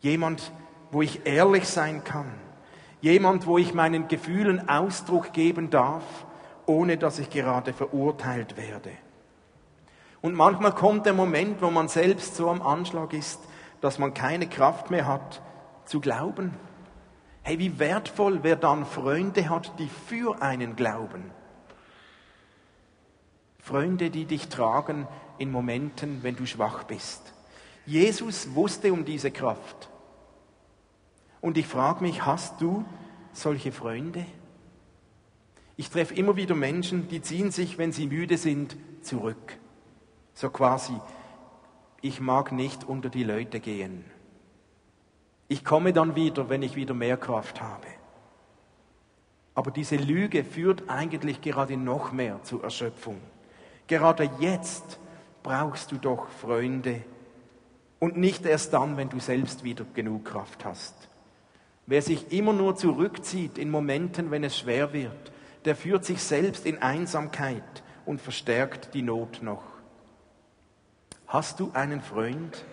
Jemand, 0.00 0.50
wo 0.90 1.02
ich 1.02 1.26
ehrlich 1.26 1.68
sein 1.68 2.04
kann. 2.04 2.32
Jemand, 3.00 3.46
wo 3.46 3.58
ich 3.58 3.74
meinen 3.74 4.08
Gefühlen 4.08 4.68
Ausdruck 4.68 5.32
geben 5.32 5.70
darf, 5.70 6.04
ohne 6.66 6.96
dass 6.96 7.18
ich 7.18 7.30
gerade 7.30 7.72
verurteilt 7.72 8.56
werde. 8.56 8.90
Und 10.20 10.34
manchmal 10.34 10.72
kommt 10.72 11.06
der 11.06 11.12
Moment, 11.12 11.62
wo 11.62 11.70
man 11.70 11.88
selbst 11.88 12.36
so 12.36 12.50
am 12.50 12.62
Anschlag 12.62 13.12
ist, 13.12 13.40
dass 13.80 13.98
man 13.98 14.14
keine 14.14 14.48
Kraft 14.48 14.90
mehr 14.90 15.06
hat 15.06 15.40
zu 15.84 16.00
glauben 16.00 16.54
Hey, 17.46 17.60
wie 17.60 17.78
wertvoll, 17.78 18.40
wer 18.42 18.56
dann 18.56 18.84
Freunde 18.84 19.48
hat, 19.48 19.78
die 19.78 19.88
für 19.88 20.42
einen 20.42 20.74
glauben. 20.74 21.30
Freunde, 23.60 24.10
die 24.10 24.24
dich 24.24 24.48
tragen 24.48 25.06
in 25.38 25.52
Momenten, 25.52 26.24
wenn 26.24 26.34
du 26.34 26.44
schwach 26.44 26.82
bist. 26.82 27.32
Jesus 27.84 28.52
wusste 28.56 28.92
um 28.92 29.04
diese 29.04 29.30
Kraft. 29.30 29.88
Und 31.46 31.56
ich 31.56 31.68
frage 31.68 32.02
mich, 32.02 32.26
hast 32.26 32.60
du 32.60 32.84
solche 33.32 33.70
Freunde? 33.70 34.26
Ich 35.76 35.90
treffe 35.90 36.12
immer 36.12 36.34
wieder 36.34 36.56
Menschen, 36.56 37.06
die 37.06 37.22
ziehen 37.22 37.52
sich, 37.52 37.78
wenn 37.78 37.92
sie 37.92 38.08
müde 38.08 38.36
sind, 38.36 38.76
zurück. 39.02 39.56
So 40.34 40.50
quasi, 40.50 40.94
ich 42.00 42.18
mag 42.18 42.50
nicht 42.50 42.82
unter 42.82 43.10
die 43.10 43.22
Leute 43.22 43.60
gehen. 43.60 44.04
Ich 45.46 45.64
komme 45.64 45.92
dann 45.92 46.16
wieder, 46.16 46.48
wenn 46.48 46.62
ich 46.62 46.74
wieder 46.74 46.94
mehr 46.94 47.16
Kraft 47.16 47.62
habe. 47.62 47.86
Aber 49.54 49.70
diese 49.70 49.94
Lüge 49.94 50.42
führt 50.42 50.90
eigentlich 50.90 51.42
gerade 51.42 51.76
noch 51.76 52.10
mehr 52.10 52.42
zur 52.42 52.64
Erschöpfung. 52.64 53.20
Gerade 53.86 54.28
jetzt 54.40 54.98
brauchst 55.44 55.92
du 55.92 55.98
doch 55.98 56.26
Freunde 56.28 57.04
und 58.00 58.16
nicht 58.16 58.44
erst 58.44 58.72
dann, 58.72 58.96
wenn 58.96 59.10
du 59.10 59.20
selbst 59.20 59.62
wieder 59.62 59.84
genug 59.94 60.24
Kraft 60.24 60.64
hast. 60.64 61.08
Wer 61.86 62.02
sich 62.02 62.32
immer 62.32 62.52
nur 62.52 62.76
zurückzieht 62.76 63.58
in 63.58 63.70
Momenten, 63.70 64.30
wenn 64.30 64.42
es 64.42 64.58
schwer 64.58 64.92
wird, 64.92 65.32
der 65.64 65.76
führt 65.76 66.04
sich 66.04 66.20
selbst 66.22 66.66
in 66.66 66.82
Einsamkeit 66.82 67.82
und 68.04 68.20
verstärkt 68.20 68.94
die 68.94 69.02
Not 69.02 69.42
noch. 69.42 69.62
Hast 71.28 71.60
du 71.60 71.70
einen 71.74 72.00
Freund, 72.00 72.64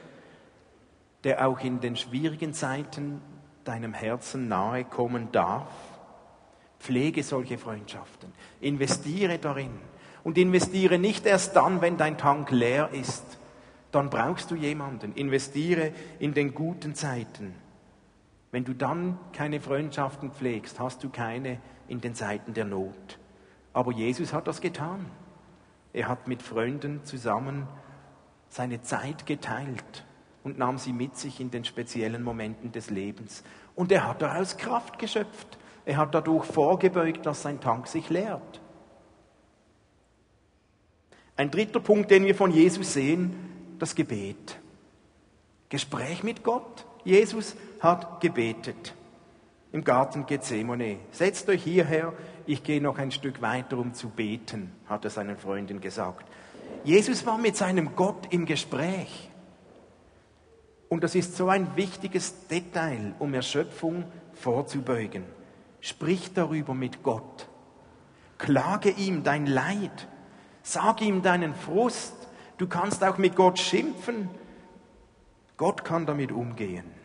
der 1.23 1.47
auch 1.47 1.59
in 1.59 1.79
den 1.79 1.95
schwierigen 1.95 2.53
Zeiten 2.53 3.21
deinem 3.63 3.93
Herzen 3.93 4.47
nahe 4.47 4.83
kommen 4.83 5.31
darf? 5.31 5.69
Pflege 6.79 7.23
solche 7.23 7.57
Freundschaften, 7.57 8.31
investiere 8.61 9.39
darin 9.39 9.71
und 10.23 10.37
investiere 10.37 10.99
nicht 10.99 11.25
erst 11.25 11.55
dann, 11.55 11.81
wenn 11.81 11.97
dein 11.97 12.17
Tank 12.17 12.51
leer 12.51 12.89
ist. 12.91 13.23
Dann 13.91 14.09
brauchst 14.09 14.51
du 14.51 14.55
jemanden. 14.55 15.13
Investiere 15.13 15.91
in 16.19 16.33
den 16.33 16.53
guten 16.53 16.95
Zeiten. 16.95 17.55
Wenn 18.53 18.65
du 18.65 18.75
dann 18.75 19.17
keine 19.33 19.59
Freundschaften 19.59 20.31
pflegst, 20.31 20.79
hast 20.79 21.03
du 21.03 21.09
keine 21.09 21.57
in 21.87 22.01
den 22.01 22.13
Zeiten 22.13 22.53
der 22.53 22.65
Not. 22.65 23.17
Aber 23.73 23.91
Jesus 23.91 24.31
hat 24.31 24.47
das 24.47 24.61
getan. 24.61 25.07
Er 25.91 26.07
hat 26.07 26.27
mit 26.27 26.43
Freunden 26.43 27.03
zusammen 27.03 27.67
seine 28.49 28.83
Zeit 28.83 29.25
geteilt 29.25 30.05
und 30.43 30.59
nahm 30.59 30.77
sie 30.77 30.93
mit 30.93 31.17
sich 31.17 31.39
in 31.39 31.49
den 31.49 31.65
speziellen 31.65 32.21
Momenten 32.21 32.71
des 32.71 32.91
Lebens. 32.91 33.43
Und 33.73 33.91
er 33.91 34.07
hat 34.07 34.21
daraus 34.21 34.55
Kraft 34.55 34.99
geschöpft. 34.99 35.57
Er 35.83 35.97
hat 35.97 36.13
dadurch 36.13 36.45
vorgebeugt, 36.45 37.25
dass 37.25 37.41
sein 37.41 37.59
Tank 37.59 37.87
sich 37.87 38.11
leert. 38.11 38.61
Ein 41.35 41.49
dritter 41.49 41.79
Punkt, 41.79 42.11
den 42.11 42.23
wir 42.23 42.35
von 42.35 42.51
Jesus 42.51 42.93
sehen, 42.93 43.33
das 43.79 43.95
Gebet. 43.95 44.59
Gespräch 45.69 46.21
mit 46.21 46.43
Gott. 46.43 46.85
Jesus 47.03 47.55
hat 47.83 48.21
gebetet 48.21 48.95
im 49.73 49.83
Garten 49.83 50.25
Gethsemane. 50.25 50.99
Setzt 51.11 51.49
euch 51.49 51.63
hierher, 51.63 52.13
ich 52.45 52.63
gehe 52.63 52.81
noch 52.81 52.97
ein 52.97 53.11
Stück 53.11 53.41
weiter, 53.41 53.77
um 53.77 53.93
zu 53.93 54.09
beten, 54.09 54.71
hat 54.87 55.03
er 55.03 55.09
seinen 55.09 55.37
Freunden 55.37 55.81
gesagt. 55.81 56.25
Jesus 56.85 57.25
war 57.25 57.37
mit 57.37 57.57
seinem 57.57 57.95
Gott 57.95 58.27
im 58.31 58.45
Gespräch. 58.45 59.29
Und 60.87 61.03
das 61.03 61.15
ist 61.15 61.35
so 61.35 61.49
ein 61.49 61.75
wichtiges 61.75 62.47
Detail, 62.47 63.13
um 63.19 63.33
Erschöpfung 63.33 64.05
vorzubeugen. 64.33 65.23
Sprich 65.81 66.33
darüber 66.33 66.73
mit 66.73 67.03
Gott. 67.03 67.49
Klage 68.37 68.91
ihm 68.91 69.23
dein 69.23 69.45
Leid. 69.45 70.07
Sag 70.61 71.01
ihm 71.01 71.21
deinen 71.21 71.55
Frust. 71.55 72.13
Du 72.57 72.67
kannst 72.67 73.03
auch 73.03 73.17
mit 73.17 73.35
Gott 73.35 73.59
schimpfen. 73.59 74.29
Gott 75.57 75.83
kann 75.83 76.05
damit 76.05 76.31
umgehen. 76.31 77.02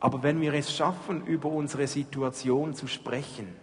Aber 0.00 0.22
wenn 0.22 0.40
wir 0.40 0.52
es 0.54 0.74
schaffen, 0.74 1.26
über 1.26 1.48
unsere 1.48 1.86
Situation 1.86 2.74
zu 2.74 2.86
sprechen, 2.86 3.54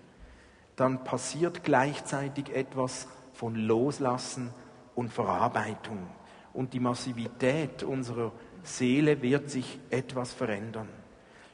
dann 0.75 1.03
passiert 1.03 1.63
gleichzeitig 1.63 2.49
etwas 2.49 3.07
von 3.33 3.55
Loslassen 3.55 4.49
und 4.95 5.13
Verarbeitung. 5.13 6.07
Und 6.53 6.73
die 6.73 6.79
Massivität 6.79 7.83
unserer 7.83 8.31
Seele 8.63 9.21
wird 9.21 9.49
sich 9.49 9.79
etwas 9.89 10.33
verändern. 10.33 10.87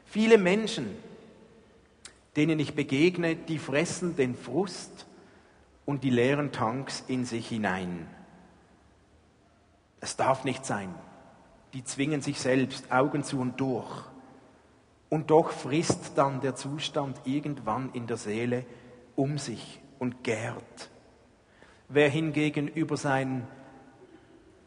Viele 0.05 0.37
Menschen, 0.37 0.97
denen 2.35 2.59
ich 2.59 2.73
begegne, 2.73 3.35
die 3.35 3.57
fressen 3.57 4.15
den 4.15 4.35
Frust 4.35 5.05
und 5.85 6.03
die 6.03 6.09
leeren 6.09 6.51
Tanks 6.51 7.03
in 7.07 7.25
sich 7.25 7.47
hinein. 7.47 8.07
Es 10.01 10.15
darf 10.15 10.43
nicht 10.43 10.65
sein. 10.65 10.93
Die 11.73 11.83
zwingen 11.83 12.21
sich 12.21 12.39
selbst 12.39 12.91
Augen 12.91 13.23
zu 13.23 13.39
und 13.39 13.59
durch. 13.59 14.08
Und 15.09 15.31
doch 15.31 15.51
frisst 15.51 16.17
dann 16.17 16.41
der 16.41 16.55
Zustand 16.55 17.21
irgendwann 17.25 17.89
in 17.93 18.07
der 18.07 18.17
Seele 18.17 18.65
um 19.15 19.37
sich 19.37 19.81
und 19.97 20.23
gärt. 20.23 20.89
Wer 21.87 22.09
hingegen 22.09 22.67
über 22.67 22.95
sein 22.95 23.47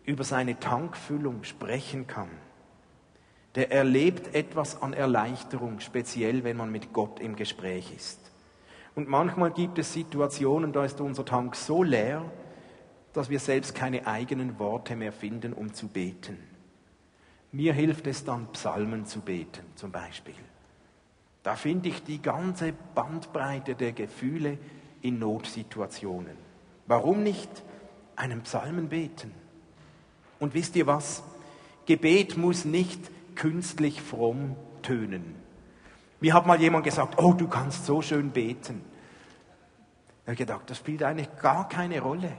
über 0.05 0.24
seine 0.24 0.59
Tankfüllung 0.59 1.44
sprechen 1.44 2.07
kann, 2.07 2.28
der 3.55 3.70
erlebt 3.70 4.35
etwas 4.35 4.81
an 4.83 4.92
Erleichterung, 4.94 5.81
speziell 5.81 6.42
wenn 6.44 6.57
man 6.57 6.72
mit 6.72 6.92
Gott 6.92 7.20
im 7.20 7.37
Gespräch 7.37 7.92
ist. 7.94 8.18
Und 8.94 9.09
manchmal 9.09 9.52
gibt 9.52 9.78
es 9.78 9.92
Situationen, 9.92 10.72
da 10.72 10.85
ist 10.85 11.00
unser 11.00 11.24
Tank 11.24 11.55
so 11.55 11.83
leer, 11.83 12.24
dass 13.12 13.31
wir 13.31 13.38
selbst 13.38 13.74
keine 13.74 14.07
eigenen 14.07 14.59
Worte 14.59 14.96
mehr 14.96 15.12
finden, 15.12 15.52
um 15.52 15.72
zu 15.72 15.88
beten. 15.88 16.38
Mir 17.52 17.74
hilft 17.74 18.06
es 18.06 18.24
dann, 18.24 18.46
Psalmen 18.48 19.04
zu 19.04 19.20
beten, 19.20 19.64
zum 19.76 19.92
Beispiel. 19.92 20.34
Da 21.42 21.54
finde 21.54 21.90
ich 21.90 22.02
die 22.02 22.22
ganze 22.22 22.72
Bandbreite 22.94 23.74
der 23.74 23.92
Gefühle 23.92 24.58
in 25.02 25.18
Notsituationen. 25.18 26.36
Warum 26.86 27.22
nicht 27.22 27.50
einen 28.16 28.42
Psalmen 28.42 28.88
beten? 28.88 29.32
Und 30.38 30.54
wisst 30.54 30.76
ihr 30.76 30.86
was? 30.86 31.22
Gebet 31.86 32.36
muss 32.36 32.64
nicht 32.64 33.10
künstlich 33.34 34.00
fromm 34.00 34.56
tönen. 34.82 35.34
Mir 36.20 36.34
hat 36.34 36.46
mal 36.46 36.60
jemand 36.60 36.84
gesagt, 36.84 37.20
oh, 37.20 37.32
du 37.32 37.48
kannst 37.48 37.84
so 37.84 38.00
schön 38.00 38.30
beten. 38.30 38.82
Ich 40.22 40.28
habe 40.28 40.36
gedacht, 40.36 40.70
das 40.70 40.78
spielt 40.78 41.02
eigentlich 41.02 41.36
gar 41.40 41.68
keine 41.68 42.00
Rolle. 42.00 42.32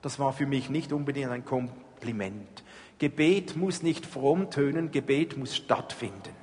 Das 0.00 0.18
war 0.18 0.32
für 0.32 0.46
mich 0.46 0.70
nicht 0.70 0.92
unbedingt 0.92 1.30
ein 1.30 1.44
Kompliment. 1.44 2.64
Gebet 3.04 3.54
muss 3.54 3.82
nicht 3.82 4.06
fromm 4.06 4.50
tönen, 4.50 4.90
Gebet 4.90 5.36
muss 5.36 5.54
stattfinden. 5.54 6.34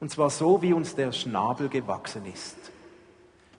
Und 0.00 0.10
zwar 0.10 0.28
so, 0.28 0.60
wie 0.60 0.72
uns 0.72 0.96
der 0.96 1.12
Schnabel 1.12 1.68
gewachsen 1.68 2.26
ist. 2.26 2.56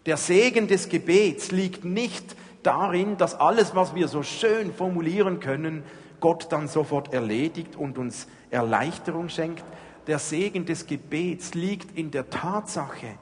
Der 0.05 0.17
Segen 0.17 0.67
des 0.67 0.89
Gebets 0.89 1.51
liegt 1.51 1.85
nicht 1.85 2.35
darin, 2.61 3.15
dass 3.15 3.39
alles, 3.39 3.73
was 3.73 3.95
wir 3.95 4.09
so 4.09 4.21
schön 4.21 4.73
formulieren 4.73 5.39
können, 5.39 5.83
Gott 6.19 6.51
dann 6.51 6.67
sofort 6.67 7.13
erledigt 7.13 7.77
und 7.77 7.97
uns 7.97 8.27
Erleichterung 8.51 9.29
schenkt. 9.29 9.63
Der 10.05 10.19
Segen 10.19 10.65
des 10.65 10.85
Gebets 10.85 11.53
liegt 11.53 11.97
in 11.97 12.11
der 12.11 12.29
Tatsache, 12.29 13.17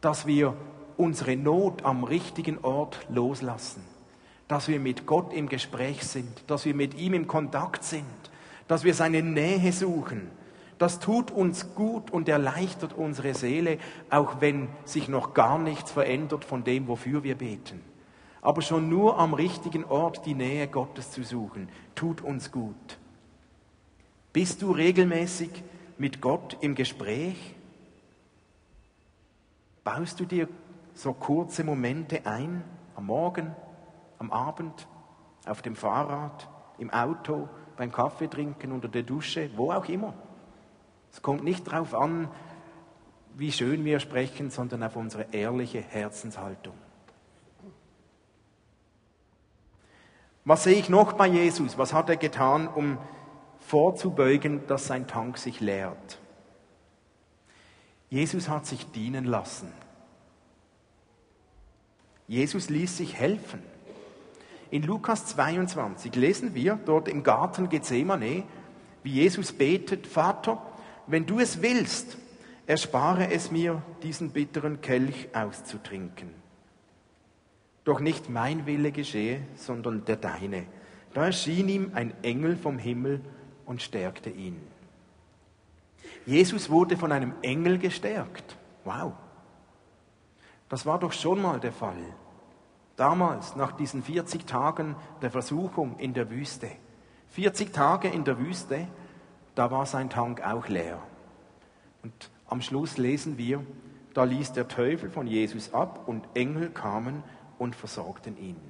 dass 0.00 0.26
wir 0.26 0.56
unsere 0.96 1.36
Not 1.36 1.84
am 1.84 2.02
richtigen 2.02 2.58
Ort 2.58 3.06
loslassen, 3.08 3.84
dass 4.50 4.66
wir 4.66 4.80
mit 4.80 5.06
Gott 5.06 5.32
im 5.32 5.48
Gespräch 5.48 6.02
sind, 6.02 6.42
dass 6.48 6.64
wir 6.64 6.74
mit 6.74 6.94
ihm 6.94 7.14
im 7.14 7.28
Kontakt 7.28 7.84
sind, 7.84 8.04
dass 8.66 8.82
wir 8.82 8.94
seine 8.94 9.22
Nähe 9.22 9.72
suchen. 9.72 10.28
Das 10.76 10.98
tut 10.98 11.30
uns 11.30 11.76
gut 11.76 12.10
und 12.10 12.28
erleichtert 12.28 12.92
unsere 12.92 13.34
Seele, 13.34 13.78
auch 14.10 14.40
wenn 14.40 14.66
sich 14.84 15.06
noch 15.06 15.34
gar 15.34 15.56
nichts 15.56 15.92
verändert 15.92 16.44
von 16.44 16.64
dem, 16.64 16.88
wofür 16.88 17.22
wir 17.22 17.36
beten. 17.36 17.80
Aber 18.42 18.60
schon 18.60 18.88
nur 18.88 19.20
am 19.20 19.34
richtigen 19.34 19.84
Ort 19.84 20.26
die 20.26 20.34
Nähe 20.34 20.66
Gottes 20.66 21.12
zu 21.12 21.22
suchen, 21.22 21.68
tut 21.94 22.20
uns 22.20 22.50
gut. 22.50 22.98
Bist 24.32 24.62
du 24.62 24.72
regelmäßig 24.72 25.62
mit 25.96 26.20
Gott 26.20 26.56
im 26.60 26.74
Gespräch? 26.74 27.54
Baust 29.84 30.18
du 30.18 30.24
dir 30.24 30.48
so 30.94 31.12
kurze 31.12 31.62
Momente 31.62 32.26
ein, 32.26 32.64
am 32.96 33.06
Morgen, 33.06 33.54
am 34.20 34.30
Abend, 34.30 34.86
auf 35.46 35.62
dem 35.62 35.74
Fahrrad, 35.74 36.48
im 36.78 36.90
Auto, 36.90 37.48
beim 37.76 37.90
Kaffee 37.90 38.28
trinken, 38.28 38.70
unter 38.70 38.88
der 38.88 39.02
Dusche, 39.02 39.50
wo 39.56 39.72
auch 39.72 39.86
immer? 39.86 40.14
Es 41.10 41.22
kommt 41.22 41.42
nicht 41.42 41.66
darauf 41.66 41.94
an, 41.94 42.28
wie 43.34 43.50
schön 43.50 43.84
wir 43.84 43.98
sprechen, 43.98 44.50
sondern 44.50 44.82
auf 44.82 44.94
unsere 44.94 45.26
ehrliche 45.32 45.80
Herzenshaltung. 45.80 46.74
Was 50.44 50.64
sehe 50.64 50.76
ich 50.76 50.88
noch 50.90 51.14
bei 51.14 51.26
Jesus? 51.26 51.78
Was 51.78 51.92
hat 51.94 52.10
er 52.10 52.16
getan, 52.16 52.68
um 52.68 52.98
vorzubeugen, 53.60 54.66
dass 54.66 54.86
sein 54.86 55.06
Tank 55.06 55.38
sich 55.38 55.60
leert? 55.60 56.18
Jesus 58.10 58.48
hat 58.48 58.66
sich 58.66 58.90
dienen 58.90 59.24
lassen. 59.24 59.72
Jesus 62.26 62.68
ließ 62.68 62.98
sich 62.98 63.14
helfen. 63.14 63.62
In 64.70 64.82
Lukas 64.84 65.26
22 65.26 66.14
lesen 66.14 66.54
wir 66.54 66.78
dort 66.84 67.08
im 67.08 67.24
Garten 67.24 67.68
Gethsemane, 67.68 68.44
wie 69.02 69.10
Jesus 69.10 69.52
betet, 69.52 70.06
Vater, 70.06 70.62
wenn 71.08 71.26
du 71.26 71.40
es 71.40 71.60
willst, 71.60 72.16
erspare 72.66 73.32
es 73.32 73.50
mir, 73.50 73.82
diesen 74.04 74.30
bitteren 74.30 74.80
Kelch 74.80 75.28
auszutrinken. 75.34 76.30
Doch 77.82 77.98
nicht 77.98 78.30
mein 78.30 78.66
Wille 78.66 78.92
geschehe, 78.92 79.40
sondern 79.56 80.04
der 80.04 80.16
deine. 80.16 80.66
Da 81.14 81.26
erschien 81.26 81.68
ihm 81.68 81.90
ein 81.94 82.12
Engel 82.22 82.56
vom 82.56 82.78
Himmel 82.78 83.20
und 83.66 83.82
stärkte 83.82 84.30
ihn. 84.30 84.60
Jesus 86.26 86.70
wurde 86.70 86.96
von 86.96 87.10
einem 87.10 87.32
Engel 87.42 87.78
gestärkt. 87.78 88.56
Wow. 88.84 89.14
Das 90.68 90.86
war 90.86 91.00
doch 91.00 91.12
schon 91.12 91.42
mal 91.42 91.58
der 91.58 91.72
Fall. 91.72 92.14
Damals, 93.00 93.56
nach 93.56 93.72
diesen 93.72 94.02
40 94.02 94.44
Tagen 94.44 94.94
der 95.22 95.30
Versuchung 95.30 95.98
in 95.98 96.12
der 96.12 96.28
Wüste. 96.28 96.68
40 97.28 97.72
Tage 97.72 98.08
in 98.08 98.24
der 98.24 98.38
Wüste, 98.38 98.88
da 99.54 99.70
war 99.70 99.86
sein 99.86 100.10
Tank 100.10 100.42
auch 100.46 100.68
leer. 100.68 101.00
Und 102.02 102.30
am 102.46 102.60
Schluss 102.60 102.98
lesen 102.98 103.38
wir, 103.38 103.64
da 104.12 104.24
ließ 104.24 104.52
der 104.52 104.68
Teufel 104.68 105.08
von 105.08 105.26
Jesus 105.26 105.72
ab 105.72 106.08
und 106.08 106.28
Engel 106.34 106.68
kamen 106.68 107.22
und 107.58 107.74
versorgten 107.74 108.36
ihn. 108.36 108.60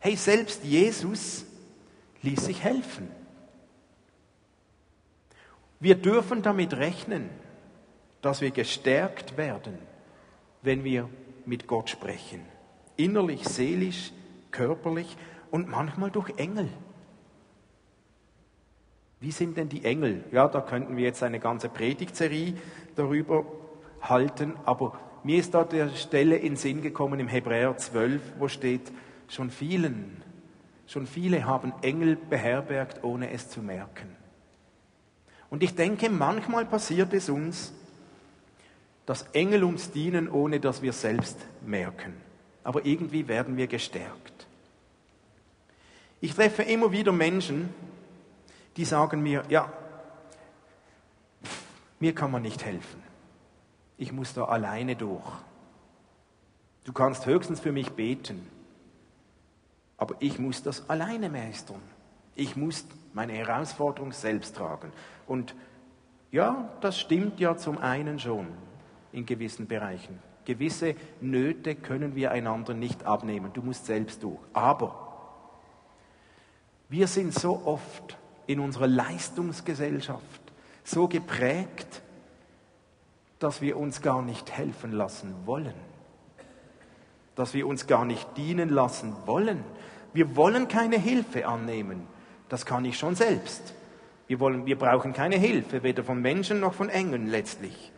Hey, 0.00 0.16
selbst 0.16 0.64
Jesus 0.64 1.46
ließ 2.22 2.46
sich 2.46 2.64
helfen. 2.64 3.08
Wir 5.78 5.94
dürfen 5.94 6.42
damit 6.42 6.74
rechnen, 6.74 7.30
dass 8.22 8.40
wir 8.40 8.50
gestärkt 8.50 9.36
werden, 9.36 9.78
wenn 10.62 10.82
wir 10.82 11.08
mit 11.44 11.68
Gott 11.68 11.90
sprechen. 11.90 12.55
Innerlich, 12.96 13.44
seelisch, 13.44 14.12
körperlich 14.50 15.16
und 15.50 15.68
manchmal 15.68 16.10
durch 16.10 16.30
Engel. 16.38 16.68
Wie 19.20 19.30
sind 19.30 19.56
denn 19.56 19.68
die 19.68 19.84
Engel? 19.84 20.24
Ja, 20.30 20.48
da 20.48 20.60
könnten 20.60 20.96
wir 20.96 21.04
jetzt 21.04 21.22
eine 21.22 21.40
ganze 21.40 21.68
Predigtserie 21.68 22.54
darüber 22.94 23.44
halten, 24.00 24.54
aber 24.64 24.98
mir 25.24 25.38
ist 25.38 25.54
da 25.54 25.64
der 25.64 25.88
Stelle 25.90 26.36
in 26.36 26.56
Sinn 26.56 26.82
gekommen 26.82 27.18
im 27.18 27.28
Hebräer 27.28 27.76
12, 27.76 28.20
wo 28.38 28.48
steht, 28.48 28.92
schon 29.28 29.50
vielen, 29.50 30.22
schon 30.86 31.06
viele 31.06 31.46
haben 31.46 31.72
Engel 31.82 32.16
beherbergt, 32.16 33.02
ohne 33.02 33.30
es 33.30 33.48
zu 33.50 33.60
merken. 33.60 34.14
Und 35.50 35.62
ich 35.62 35.74
denke, 35.74 36.10
manchmal 36.10 36.66
passiert 36.66 37.12
es 37.12 37.28
uns, 37.28 37.72
dass 39.06 39.22
Engel 39.32 39.64
uns 39.64 39.90
dienen, 39.90 40.28
ohne 40.28 40.60
dass 40.60 40.82
wir 40.82 40.92
selbst 40.92 41.38
merken. 41.64 42.14
Aber 42.66 42.84
irgendwie 42.84 43.28
werden 43.28 43.56
wir 43.56 43.68
gestärkt. 43.68 44.48
Ich 46.20 46.34
treffe 46.34 46.64
immer 46.64 46.90
wieder 46.90 47.12
Menschen, 47.12 47.72
die 48.76 48.84
sagen 48.84 49.22
mir, 49.22 49.44
ja, 49.48 49.72
mir 52.00 52.12
kann 52.12 52.32
man 52.32 52.42
nicht 52.42 52.64
helfen. 52.64 53.00
Ich 53.98 54.10
muss 54.10 54.34
da 54.34 54.46
alleine 54.46 54.96
durch. 54.96 55.30
Du 56.82 56.92
kannst 56.92 57.26
höchstens 57.26 57.60
für 57.60 57.70
mich 57.70 57.90
beten, 57.90 58.50
aber 59.96 60.16
ich 60.18 60.40
muss 60.40 60.64
das 60.64 60.90
alleine 60.90 61.30
meistern. 61.30 61.80
Ich 62.34 62.56
muss 62.56 62.84
meine 63.12 63.34
Herausforderung 63.34 64.10
selbst 64.10 64.56
tragen. 64.56 64.92
Und 65.28 65.54
ja, 66.32 66.68
das 66.80 66.98
stimmt 66.98 67.38
ja 67.38 67.56
zum 67.56 67.78
einen 67.78 68.18
schon 68.18 68.48
in 69.12 69.24
gewissen 69.24 69.68
Bereichen. 69.68 70.18
Gewisse 70.46 70.94
Nöte 71.20 71.74
können 71.74 72.14
wir 72.14 72.30
einander 72.30 72.72
nicht 72.72 73.04
abnehmen. 73.04 73.50
Du 73.52 73.62
musst 73.62 73.84
selbst 73.84 74.22
durch. 74.22 74.38
Aber 74.54 75.12
wir 76.88 77.08
sind 77.08 77.34
so 77.34 77.62
oft 77.64 78.16
in 78.46 78.60
unserer 78.60 78.86
Leistungsgesellschaft 78.86 80.40
so 80.84 81.08
geprägt, 81.08 82.00
dass 83.40 83.60
wir 83.60 83.76
uns 83.76 84.00
gar 84.00 84.22
nicht 84.22 84.52
helfen 84.52 84.92
lassen 84.92 85.34
wollen. 85.44 85.74
Dass 87.34 87.52
wir 87.52 87.66
uns 87.66 87.88
gar 87.88 88.04
nicht 88.04 88.36
dienen 88.36 88.70
lassen 88.70 89.14
wollen. 89.26 89.64
Wir 90.14 90.36
wollen 90.36 90.68
keine 90.68 90.96
Hilfe 90.96 91.46
annehmen. 91.46 92.06
Das 92.48 92.64
kann 92.64 92.84
ich 92.84 92.96
schon 92.96 93.16
selbst. 93.16 93.74
Wir, 94.28 94.38
wollen, 94.38 94.64
wir 94.64 94.78
brauchen 94.78 95.12
keine 95.12 95.36
Hilfe, 95.36 95.82
weder 95.82 96.04
von 96.04 96.22
Menschen 96.22 96.60
noch 96.60 96.74
von 96.74 96.88
Engeln 96.88 97.26
letztlich. 97.26 97.92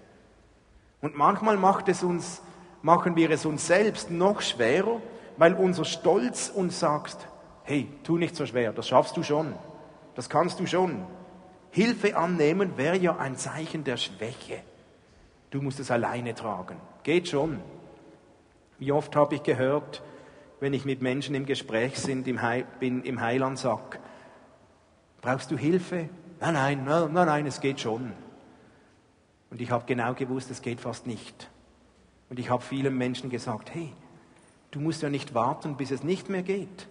Und 1.01 1.17
manchmal 1.17 1.57
macht 1.57 1.89
es 1.89 2.03
uns, 2.03 2.43
machen 2.83 3.17
wir 3.17 3.31
es 3.31 3.47
uns 3.47 3.67
selbst 3.67 4.11
noch 4.11 4.41
schwerer, 4.41 5.01
weil 5.37 5.55
unser 5.55 5.85
Stolz 5.85 6.51
uns 6.55 6.81
sagt, 6.81 7.29
hey, 7.63 7.89
tu 8.03 8.19
nicht 8.19 8.35
so 8.35 8.47
schwer, 8.47 8.73
das 8.73 8.89
schaffst 8.89 9.17
du 9.17 9.23
schon, 9.23 9.55
das 10.15 10.29
kannst 10.29 10.59
du 10.59 10.67
schon. 10.67 11.05
Hilfe 11.71 12.17
annehmen 12.17 12.77
wäre 12.77 12.97
ja 12.97 13.17
ein 13.17 13.37
Zeichen 13.37 13.85
der 13.85 13.97
Schwäche. 13.97 14.63
Du 15.51 15.63
musst 15.63 15.81
es 15.81 15.91
alleine 15.91 16.35
tragen. 16.35 16.77
Geht 17.03 17.29
schon. 17.29 17.61
Wie 18.79 18.93
oft 18.93 19.15
habe 19.17 19.35
ich 19.35 19.43
gehört, 19.43 20.03
wenn 20.61 20.73
ich 20.73 20.85
mit 20.85 21.03
Menschen 21.03 21.35
im 21.35 21.47
Gespräch 21.47 21.95
bin, 22.81 23.03
im 23.03 23.21
Heiland 23.21 23.65
brauchst 25.21 25.51
du 25.51 25.57
Hilfe? 25.57 26.09
Nein, 26.41 26.55
nein, 26.55 26.85
nein, 26.85 27.13
nein, 27.13 27.47
es 27.47 27.61
geht 27.61 27.81
schon. 27.81 28.13
Und 29.51 29.61
ich 29.61 29.71
habe 29.71 29.85
genau 29.87 30.15
gewusst, 30.15 30.51
es 30.51 30.63
geht 30.63 30.81
fast 30.81 31.07
nicht. 31.07 31.51
Und 32.29 32.39
ich 32.39 32.51
habe 32.51 32.63
vielen 32.63 32.97
Menschen 32.97 33.31
gesagt, 33.31 33.75
hey, 33.75 33.93
du 34.71 34.81
musst 34.81 35.03
ja 35.03 35.09
nicht 35.09 35.35
warten, 35.35 35.77
bis 35.77 35.91
es 35.91 36.03
nicht 36.03 36.29
mehr 36.29 36.43
geht. 36.43 36.89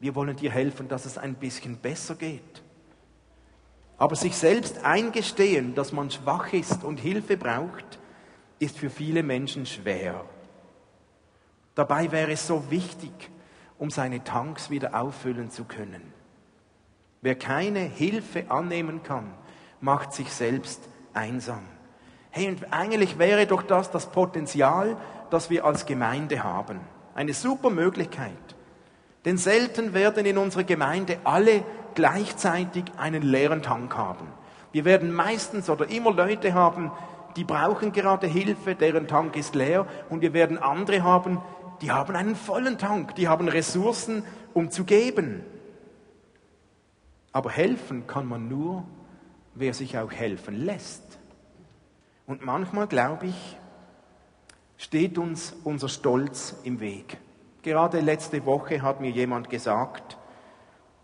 Wir 0.00 0.14
wollen 0.14 0.36
dir 0.36 0.50
helfen, 0.50 0.88
dass 0.88 1.04
es 1.04 1.18
ein 1.18 1.34
bisschen 1.34 1.76
besser 1.76 2.16
geht. 2.16 2.62
Aber 3.96 4.16
sich 4.16 4.36
selbst 4.36 4.84
eingestehen, 4.84 5.74
dass 5.74 5.92
man 5.92 6.10
schwach 6.10 6.52
ist 6.52 6.82
und 6.82 6.98
Hilfe 6.98 7.36
braucht, 7.36 7.98
ist 8.58 8.78
für 8.78 8.90
viele 8.90 9.22
Menschen 9.22 9.66
schwer. 9.66 10.24
Dabei 11.74 12.10
wäre 12.10 12.32
es 12.32 12.46
so 12.46 12.70
wichtig, 12.70 13.12
um 13.78 13.90
seine 13.90 14.22
Tanks 14.24 14.70
wieder 14.70 15.00
auffüllen 15.00 15.50
zu 15.50 15.64
können. 15.64 16.12
Wer 17.20 17.36
keine 17.36 17.80
Hilfe 17.80 18.50
annehmen 18.50 19.02
kann, 19.02 19.32
macht 19.80 20.12
sich 20.12 20.30
selbst 20.30 20.88
einsam. 21.12 21.64
Hey, 22.36 22.48
und 22.48 22.72
eigentlich 22.72 23.16
wäre 23.16 23.46
doch 23.46 23.62
das 23.62 23.92
das 23.92 24.06
Potenzial, 24.06 24.96
das 25.30 25.50
wir 25.50 25.64
als 25.64 25.86
Gemeinde 25.86 26.42
haben. 26.42 26.80
Eine 27.14 27.32
super 27.32 27.70
Möglichkeit. 27.70 28.56
Denn 29.24 29.36
selten 29.36 29.94
werden 29.94 30.26
in 30.26 30.36
unserer 30.36 30.64
Gemeinde 30.64 31.18
alle 31.22 31.62
gleichzeitig 31.94 32.86
einen 32.96 33.22
leeren 33.22 33.62
Tank 33.62 33.96
haben. 33.96 34.26
Wir 34.72 34.84
werden 34.84 35.12
meistens 35.12 35.70
oder 35.70 35.88
immer 35.88 36.12
Leute 36.12 36.54
haben, 36.54 36.90
die 37.36 37.44
brauchen 37.44 37.92
gerade 37.92 38.26
Hilfe, 38.26 38.74
deren 38.74 39.06
Tank 39.06 39.36
ist 39.36 39.54
leer. 39.54 39.86
Und 40.10 40.20
wir 40.20 40.32
werden 40.32 40.58
andere 40.58 41.04
haben, 41.04 41.40
die 41.82 41.92
haben 41.92 42.16
einen 42.16 42.34
vollen 42.34 42.78
Tank, 42.78 43.14
die 43.14 43.28
haben 43.28 43.46
Ressourcen, 43.46 44.24
um 44.54 44.72
zu 44.72 44.82
geben. 44.82 45.44
Aber 47.30 47.52
helfen 47.52 48.08
kann 48.08 48.26
man 48.26 48.48
nur, 48.48 48.82
wer 49.54 49.72
sich 49.72 49.96
auch 49.98 50.10
helfen 50.10 50.64
lässt. 50.64 51.13
Und 52.26 52.44
manchmal, 52.44 52.86
glaube 52.86 53.26
ich, 53.26 53.56
steht 54.76 55.18
uns 55.18 55.54
unser 55.64 55.88
Stolz 55.88 56.56
im 56.64 56.80
Weg. 56.80 57.18
Gerade 57.62 58.00
letzte 58.00 58.44
Woche 58.46 58.82
hat 58.82 59.00
mir 59.00 59.10
jemand 59.10 59.50
gesagt, 59.50 60.18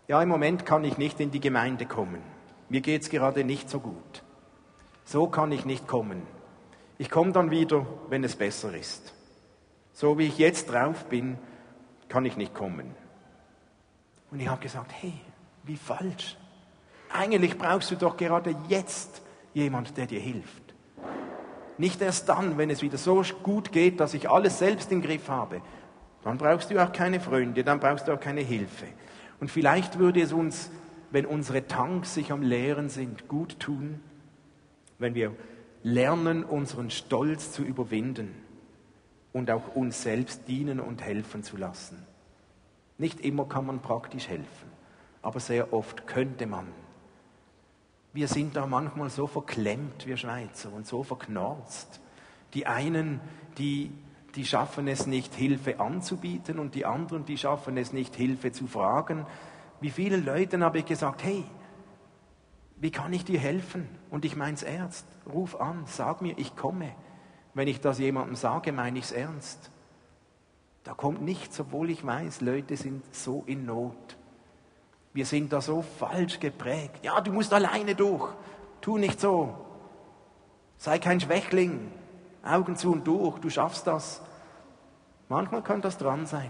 ja, 0.07 0.21
im 0.21 0.29
Moment 0.29 0.65
kann 0.65 0.83
ich 0.83 0.97
nicht 0.97 1.19
in 1.19 1.31
die 1.31 1.39
Gemeinde 1.39 1.85
kommen. 1.85 2.21
Mir 2.69 2.81
geht 2.81 3.03
es 3.03 3.09
gerade 3.09 3.43
nicht 3.43 3.69
so 3.69 3.79
gut. 3.79 4.23
So 5.05 5.27
kann 5.27 5.51
ich 5.51 5.65
nicht 5.65 5.87
kommen. 5.87 6.21
Ich 6.97 7.09
komme 7.09 7.31
dann 7.31 7.51
wieder, 7.51 7.85
wenn 8.09 8.23
es 8.23 8.35
besser 8.35 8.73
ist. 8.73 9.13
So 9.93 10.17
wie 10.17 10.27
ich 10.27 10.37
jetzt 10.37 10.71
drauf 10.71 11.05
bin, 11.05 11.37
kann 12.09 12.25
ich 12.25 12.37
nicht 12.37 12.53
kommen. 12.53 12.95
Und 14.31 14.39
ich 14.39 14.47
habe 14.47 14.61
gesagt, 14.61 14.91
hey, 15.01 15.13
wie 15.63 15.77
falsch. 15.77 16.37
Eigentlich 17.11 17.57
brauchst 17.57 17.91
du 17.91 17.95
doch 17.95 18.17
gerade 18.17 18.55
jetzt 18.67 19.21
jemand, 19.53 19.97
der 19.97 20.07
dir 20.07 20.19
hilft. 20.19 20.70
Nicht 21.77 22.01
erst 22.01 22.29
dann, 22.29 22.57
wenn 22.57 22.69
es 22.69 22.81
wieder 22.81 22.97
so 22.97 23.23
gut 23.43 23.71
geht, 23.71 23.99
dass 23.99 24.13
ich 24.13 24.29
alles 24.29 24.59
selbst 24.59 24.91
im 24.91 25.01
Griff 25.01 25.29
habe. 25.29 25.61
Dann 26.23 26.37
brauchst 26.37 26.69
du 26.69 26.83
auch 26.83 26.91
keine 26.91 27.19
Freunde, 27.19 27.63
dann 27.63 27.79
brauchst 27.79 28.07
du 28.07 28.13
auch 28.13 28.19
keine 28.19 28.41
Hilfe. 28.41 28.85
Und 29.39 29.49
vielleicht 29.49 29.97
würde 29.97 30.21
es 30.21 30.33
uns, 30.33 30.69
wenn 31.09 31.25
unsere 31.25 31.67
Tanks 31.67 32.13
sich 32.13 32.31
am 32.31 32.41
Leeren 32.41 32.89
sind, 32.89 33.27
gut 33.27 33.59
tun, 33.59 33.99
wenn 34.99 35.15
wir 35.15 35.35
lernen, 35.83 36.43
unseren 36.43 36.91
Stolz 36.91 37.51
zu 37.51 37.63
überwinden 37.63 38.35
und 39.33 39.49
auch 39.49 39.75
uns 39.75 40.03
selbst 40.03 40.47
dienen 40.47 40.79
und 40.79 41.01
helfen 41.01 41.43
zu 41.43 41.57
lassen. 41.57 42.05
Nicht 42.97 43.19
immer 43.21 43.45
kann 43.45 43.65
man 43.65 43.81
praktisch 43.81 44.27
helfen, 44.27 44.69
aber 45.23 45.39
sehr 45.39 45.73
oft 45.73 46.05
könnte 46.05 46.45
man. 46.45 46.67
Wir 48.13 48.27
sind 48.27 48.57
da 48.57 48.67
manchmal 48.67 49.09
so 49.09 49.25
verklemmt, 49.25 50.05
wir 50.05 50.17
Schweizer, 50.17 50.71
und 50.73 50.85
so 50.85 51.03
verknorzt. 51.03 52.01
Die 52.53 52.67
einen, 52.67 53.21
die, 53.57 53.91
die 54.35 54.45
schaffen 54.45 54.87
es 54.87 55.07
nicht, 55.07 55.33
Hilfe 55.33 55.79
anzubieten, 55.79 56.59
und 56.59 56.75
die 56.75 56.85
anderen, 56.85 57.25
die 57.25 57.37
schaffen 57.37 57.77
es 57.77 57.93
nicht, 57.93 58.15
Hilfe 58.15 58.51
zu 58.51 58.67
fragen. 58.67 59.25
Wie 59.79 59.91
vielen 59.91 60.25
Leuten 60.25 60.63
habe 60.63 60.79
ich 60.79 60.85
gesagt, 60.85 61.23
hey, 61.23 61.45
wie 62.81 62.91
kann 62.91 63.13
ich 63.13 63.23
dir 63.23 63.39
helfen? 63.39 63.87
Und 64.09 64.25
ich 64.25 64.35
mein's 64.35 64.63
ernst. 64.63 65.05
Ruf 65.31 65.59
an, 65.61 65.83
sag 65.85 66.21
mir, 66.21 66.37
ich 66.37 66.55
komme. 66.55 66.91
Wenn 67.53 67.67
ich 67.67 67.79
das 67.79 67.99
jemandem 67.99 68.35
sage, 68.35 68.71
meine 68.71 68.99
ich's 68.99 69.11
ernst. 69.11 69.71
Da 70.83 70.93
kommt 70.93 71.21
nichts, 71.21 71.59
obwohl 71.59 71.91
ich 71.91 72.05
weiß, 72.05 72.41
Leute 72.41 72.75
sind 72.75 73.03
so 73.13 73.43
in 73.45 73.65
Not. 73.65 74.17
Wir 75.13 75.25
sind 75.25 75.51
da 75.51 75.61
so 75.61 75.81
falsch 75.81 76.39
geprägt. 76.39 77.03
Ja, 77.03 77.19
du 77.21 77.31
musst 77.33 77.53
alleine 77.53 77.95
durch. 77.95 78.29
Tu 78.79 78.97
nicht 78.97 79.19
so. 79.19 79.55
Sei 80.77 80.99
kein 80.99 81.19
Schwächling. 81.19 81.91
Augen 82.43 82.75
zu 82.75 82.91
und 82.91 83.05
durch. 83.05 83.39
Du 83.39 83.49
schaffst 83.49 83.87
das. 83.87 84.21
Manchmal 85.29 85.61
kann 85.61 85.81
das 85.81 85.97
dran 85.97 86.25
sein. 86.25 86.49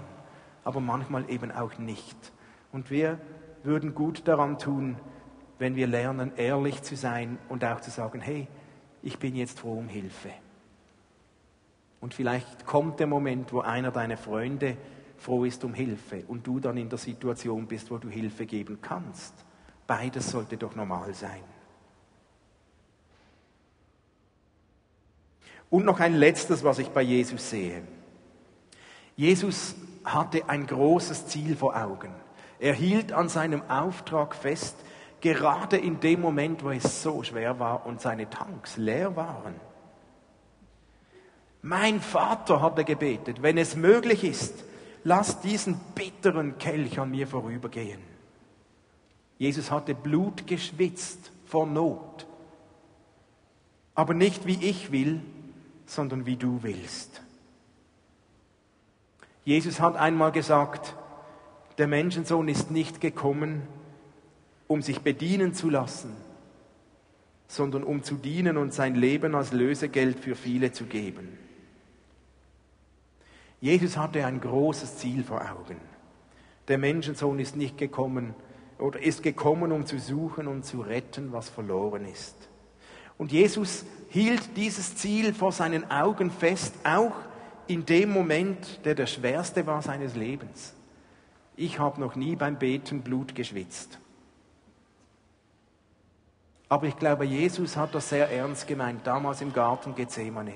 aber 0.64 0.80
manchmal 0.80 1.30
eben 1.30 1.52
auch 1.52 1.78
nicht. 1.78 2.18
Und 2.72 2.92
wir 2.92 3.20
würden 3.64 3.96
gut 3.96 4.28
daran 4.28 4.58
tun, 4.58 4.98
wenn 5.60 5.76
wir 5.76 5.88
lernen, 5.88 6.32
ehrlich 6.38 6.82
zu 6.84 6.96
sein 6.96 7.38
und 7.50 7.64
auch 7.64 7.82
zu 7.82 7.92
sagen, 7.92 8.22
hey, 8.22 8.48
ich 9.04 9.20
bin 9.20 9.36
jetzt 9.36 9.60
froh 9.60 9.74
um 9.74 9.88
Hilfe. 9.88 10.30
Und 12.00 12.14
vielleicht 12.14 12.66
kommt 12.66 13.00
der 13.00 13.08
Moment, 13.08 13.54
wo 13.54 13.62
einer 13.62 13.92
deiner 13.92 14.18
Freunde 14.18 14.78
froh 15.22 15.46
ist 15.46 15.64
um 15.64 15.74
Hilfe 15.74 16.24
und 16.28 16.46
du 16.48 16.60
dann 16.60 16.78
in 16.78 16.90
der 16.90 16.98
Situation 16.98 17.68
bist, 17.68 17.92
wo 17.92 17.98
du 17.98 18.10
Hilfe 18.10 18.46
geben 18.46 18.80
kannst. 18.82 19.34
Beides 19.86 20.32
sollte 20.32 20.58
doch 20.58 20.76
normal 20.76 21.14
sein. 21.14 21.44
Und 25.70 25.86
noch 25.86 26.00
ein 26.00 26.16
letztes, 26.16 26.64
was 26.64 26.80
ich 26.80 26.90
bei 26.90 27.04
Jesus 27.04 27.52
sehe. 27.52 27.84
Jesus 29.16 29.76
hatte 30.04 30.50
ein 30.50 30.66
großes 30.66 31.28
Ziel 31.28 31.56
vor 31.56 31.76
Augen. 31.76 32.14
Er 32.60 32.74
hielt 32.74 33.14
an 33.14 33.30
seinem 33.30 33.62
Auftrag 33.70 34.36
fest, 34.36 34.76
gerade 35.22 35.78
in 35.78 36.00
dem 36.00 36.22
Moment, 36.22 36.64
wo 36.64 36.72
es 36.72 37.04
so 37.04 37.22
schwer 37.22 37.60
war 37.60 37.86
und 37.86 38.02
seine 38.02 38.30
Tanks 38.30 38.78
leer 38.78 39.16
waren. 39.16 39.56
Mein 41.62 42.02
Vater 42.02 42.62
hatte 42.62 42.84
gebetet, 42.84 43.44
wenn 43.44 43.60
es 43.60 43.76
möglich 43.76 44.24
ist, 44.24 44.64
lass 45.04 45.42
diesen 45.42 45.80
bitteren 45.96 46.58
Kelch 46.58 47.00
an 47.00 47.12
mir 47.12 47.28
vorübergehen. 47.28 48.02
Jesus 49.38 49.72
hatte 49.72 49.96
Blut 49.96 50.46
geschwitzt 50.46 51.32
vor 51.46 51.66
Not. 51.66 52.28
Aber 53.96 54.14
nicht 54.14 54.46
wie 54.46 54.64
ich 54.64 54.92
will, 54.92 55.22
sondern 55.86 56.26
wie 56.26 56.38
du 56.38 56.64
willst. 56.64 57.22
Jesus 59.44 59.80
hat 59.80 59.96
einmal 59.96 60.32
gesagt, 60.32 60.96
der 61.78 61.88
Menschensohn 61.88 62.48
ist 62.48 62.70
nicht 62.70 63.02
gekommen, 63.02 63.64
um 64.68 64.82
sich 64.82 65.02
bedienen 65.02 65.54
zu 65.54 65.70
lassen, 65.70 66.16
sondern 67.48 67.84
um 67.84 68.04
zu 68.04 68.16
dienen 68.16 68.58
und 68.58 68.74
sein 68.74 68.96
Leben 68.96 69.36
als 69.36 69.52
Lösegeld 69.52 70.20
für 70.20 70.36
viele 70.36 70.72
zu 70.72 70.86
geben. 70.86 71.38
Jesus 73.62 73.96
hatte 73.96 74.26
ein 74.26 74.42
großes 74.42 74.98
Ziel 74.98 75.24
vor 75.24 75.42
Augen. 75.42 75.80
Der 76.68 76.80
Menschensohn 76.80 77.40
ist 77.40 77.56
nicht 77.56 77.78
gekommen 77.78 78.34
oder 78.80 79.00
ist 79.00 79.22
gekommen, 79.22 79.72
um 79.72 79.86
zu 79.86 80.00
suchen 80.00 80.48
und 80.48 80.66
zu 80.66 80.82
retten, 80.82 81.32
was 81.32 81.48
verloren 81.50 82.06
ist. 82.06 82.36
Und 83.20 83.32
Jesus 83.32 83.86
hielt 84.10 84.58
dieses 84.58 84.96
Ziel 84.96 85.34
vor 85.34 85.52
seinen 85.52 85.90
Augen 85.92 86.32
fest, 86.32 86.74
auch 86.84 87.14
in 87.68 87.86
dem 87.86 88.12
Moment, 88.12 88.84
der 88.84 88.96
der 88.96 89.06
schwerste 89.06 89.68
war 89.68 89.84
seines 89.84 90.16
Lebens. 90.16 90.74
Ich 91.56 91.78
habe 91.78 92.02
noch 92.02 92.16
nie 92.16 92.36
beim 92.36 92.58
Beten 92.58 93.02
Blut 93.02 93.36
geschwitzt. 93.36 94.00
Aber 96.68 96.88
ich 96.88 96.98
glaube, 96.98 97.26
Jesus 97.26 97.78
hat 97.78 97.94
das 97.94 98.10
sehr 98.10 98.32
ernst 98.32 98.66
gemeint, 98.66 99.06
damals 99.06 99.42
im 99.42 99.54
Garten 99.54 99.94
Gethsemane. 99.94 100.54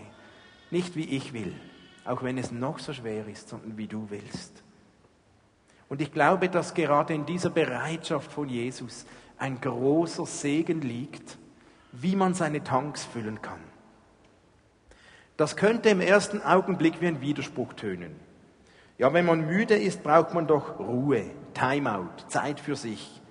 Nicht 0.71 0.95
wie 0.95 1.03
ich 1.03 1.33
will, 1.33 1.53
auch 2.05 2.23
wenn 2.23 2.37
es 2.37 2.51
noch 2.51 2.79
so 2.79 2.93
schwer 2.93 3.27
ist, 3.27 3.49
sondern 3.49 3.77
wie 3.77 3.87
du 3.87 4.09
willst. 4.09 4.63
Und 5.89 6.01
ich 6.01 6.11
glaube, 6.11 6.49
dass 6.49 6.73
gerade 6.73 7.13
in 7.13 7.25
dieser 7.25 7.49
Bereitschaft 7.49 8.31
von 8.31 8.49
Jesus 8.49 9.05
ein 9.37 9.59
großer 9.59 10.25
Segen 10.25 10.81
liegt, 10.81 11.37
wie 11.91 12.15
man 12.15 12.33
seine 12.33 12.63
Tanks 12.63 13.05
füllen 13.05 13.41
kann. 13.41 13.59
Das 15.37 15.55
könnte 15.55 15.89
im 15.89 15.99
ersten 15.99 16.41
Augenblick 16.41 17.01
wie 17.01 17.07
ein 17.07 17.21
Widerspruch 17.21 17.73
tönen. 17.73 18.15
Ja, 18.97 19.11
wenn 19.13 19.25
man 19.25 19.45
müde 19.45 19.75
ist, 19.75 20.03
braucht 20.03 20.33
man 20.33 20.47
doch 20.47 20.79
Ruhe, 20.79 21.25
Timeout, 21.53 22.29
Zeit 22.29 22.59
für 22.59 22.77
sich, 22.77 23.21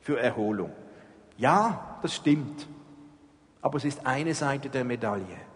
für 0.00 0.18
Erholung. 0.18 0.72
Ja, 1.36 1.98
das 2.02 2.16
stimmt. 2.16 2.66
Aber 3.60 3.76
es 3.76 3.84
ist 3.84 4.04
eine 4.04 4.34
Seite 4.34 4.68
der 4.68 4.84
Medaille. 4.84 5.51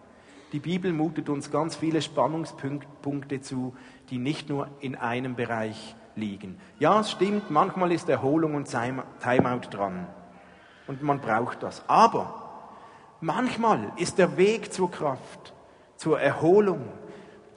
Die 0.53 0.59
Bibel 0.59 0.93
mutet 0.93 1.27
uns 1.27 1.51
ganz 1.51 1.75
viele 1.75 2.01
Spannungspunkte 2.01 3.41
zu, 3.41 3.75
die 4.09 4.17
nicht 4.17 4.47
nur 4.47 4.69
in 4.79 4.95
einem 4.95 5.35
Bereich 5.35 5.95
liegen. 6.15 6.59
Ja, 6.79 7.01
es 7.01 7.11
stimmt, 7.11 7.51
manchmal 7.51 7.91
ist 7.91 8.07
Erholung 8.07 8.55
und 8.55 8.69
Timeout 8.69 9.67
dran. 9.69 10.07
Und 10.87 11.03
man 11.03 11.19
braucht 11.19 11.63
das. 11.63 11.83
Aber 11.89 12.71
manchmal 13.19 13.91
ist 13.97 14.17
der 14.17 14.37
Weg 14.37 14.73
zur 14.73 14.89
Kraft, 14.89 15.53
zur 15.97 16.19
Erholung, 16.19 16.81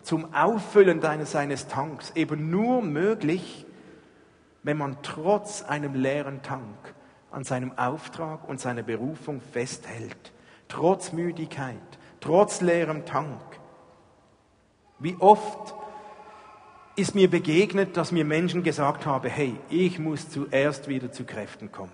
zum 0.02 0.34
Auffüllen 0.34 1.00
deines, 1.00 1.30
seines 1.30 1.68
Tanks 1.68 2.10
eben 2.16 2.50
nur 2.50 2.82
möglich, 2.82 3.66
wenn 4.62 4.78
man 4.78 4.96
trotz 5.02 5.62
einem 5.62 5.94
leeren 5.94 6.42
Tank 6.42 6.94
an 7.30 7.44
seinem 7.44 7.78
Auftrag 7.78 8.48
und 8.48 8.60
seiner 8.60 8.82
Berufung 8.82 9.40
festhält. 9.40 10.32
Trotz 10.68 11.12
Müdigkeit, 11.12 11.76
trotz 12.20 12.60
leerem 12.60 13.04
Tank. 13.06 13.40
Wie 14.98 15.16
oft 15.18 15.74
ist 16.96 17.14
mir 17.14 17.30
begegnet, 17.30 17.96
dass 17.96 18.12
mir 18.12 18.24
Menschen 18.24 18.62
gesagt 18.62 19.06
haben, 19.06 19.28
hey, 19.28 19.56
ich 19.70 19.98
muss 19.98 20.28
zuerst 20.28 20.88
wieder 20.88 21.10
zu 21.10 21.24
Kräften 21.24 21.72
kommen. 21.72 21.90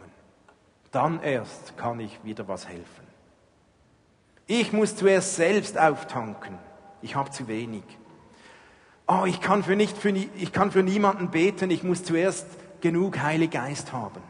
Dann 0.91 1.23
erst 1.23 1.77
kann 1.77 2.01
ich 2.01 2.25
wieder 2.25 2.49
was 2.49 2.67
helfen. 2.67 3.07
Ich 4.47 4.73
muss 4.73 4.97
zuerst 4.97 5.37
selbst 5.37 5.79
auftanken. 5.79 6.59
Ich 7.03 7.15
habe 7.15 7.31
zu 7.31 7.49
wenig. 7.49 7.85
Oh, 9.07 9.25
ich 9.25 9.41
kann 9.41 9.63
für, 9.63 9.77
nicht 9.77 9.97
für, 9.97 10.11
ich 10.11 10.53
kann 10.53 10.73
für 10.73 10.83
niemanden 10.83 11.31
beten. 11.31 11.71
Ich 11.71 11.83
muss 11.83 12.03
zuerst 12.03 12.47
genug 12.81 13.21
Heilig 13.21 13.53
Geist 13.53 13.93
haben. 13.93 14.23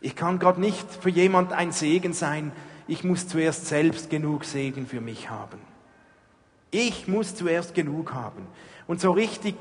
Ich 0.00 0.16
kann 0.16 0.38
Gott 0.38 0.58
nicht 0.58 0.90
für 0.90 1.08
jemand 1.08 1.52
ein 1.52 1.72
Segen 1.72 2.12
sein. 2.12 2.52
Ich 2.86 3.04
muss 3.04 3.28
zuerst 3.28 3.66
selbst 3.66 4.10
genug 4.10 4.44
Segen 4.44 4.86
für 4.86 5.00
mich 5.00 5.30
haben. 5.30 5.58
Ich 6.70 7.08
muss 7.08 7.34
zuerst 7.34 7.74
genug 7.74 8.12
haben. 8.12 8.46
Und 8.86 9.00
so 9.00 9.12
richtig 9.12 9.54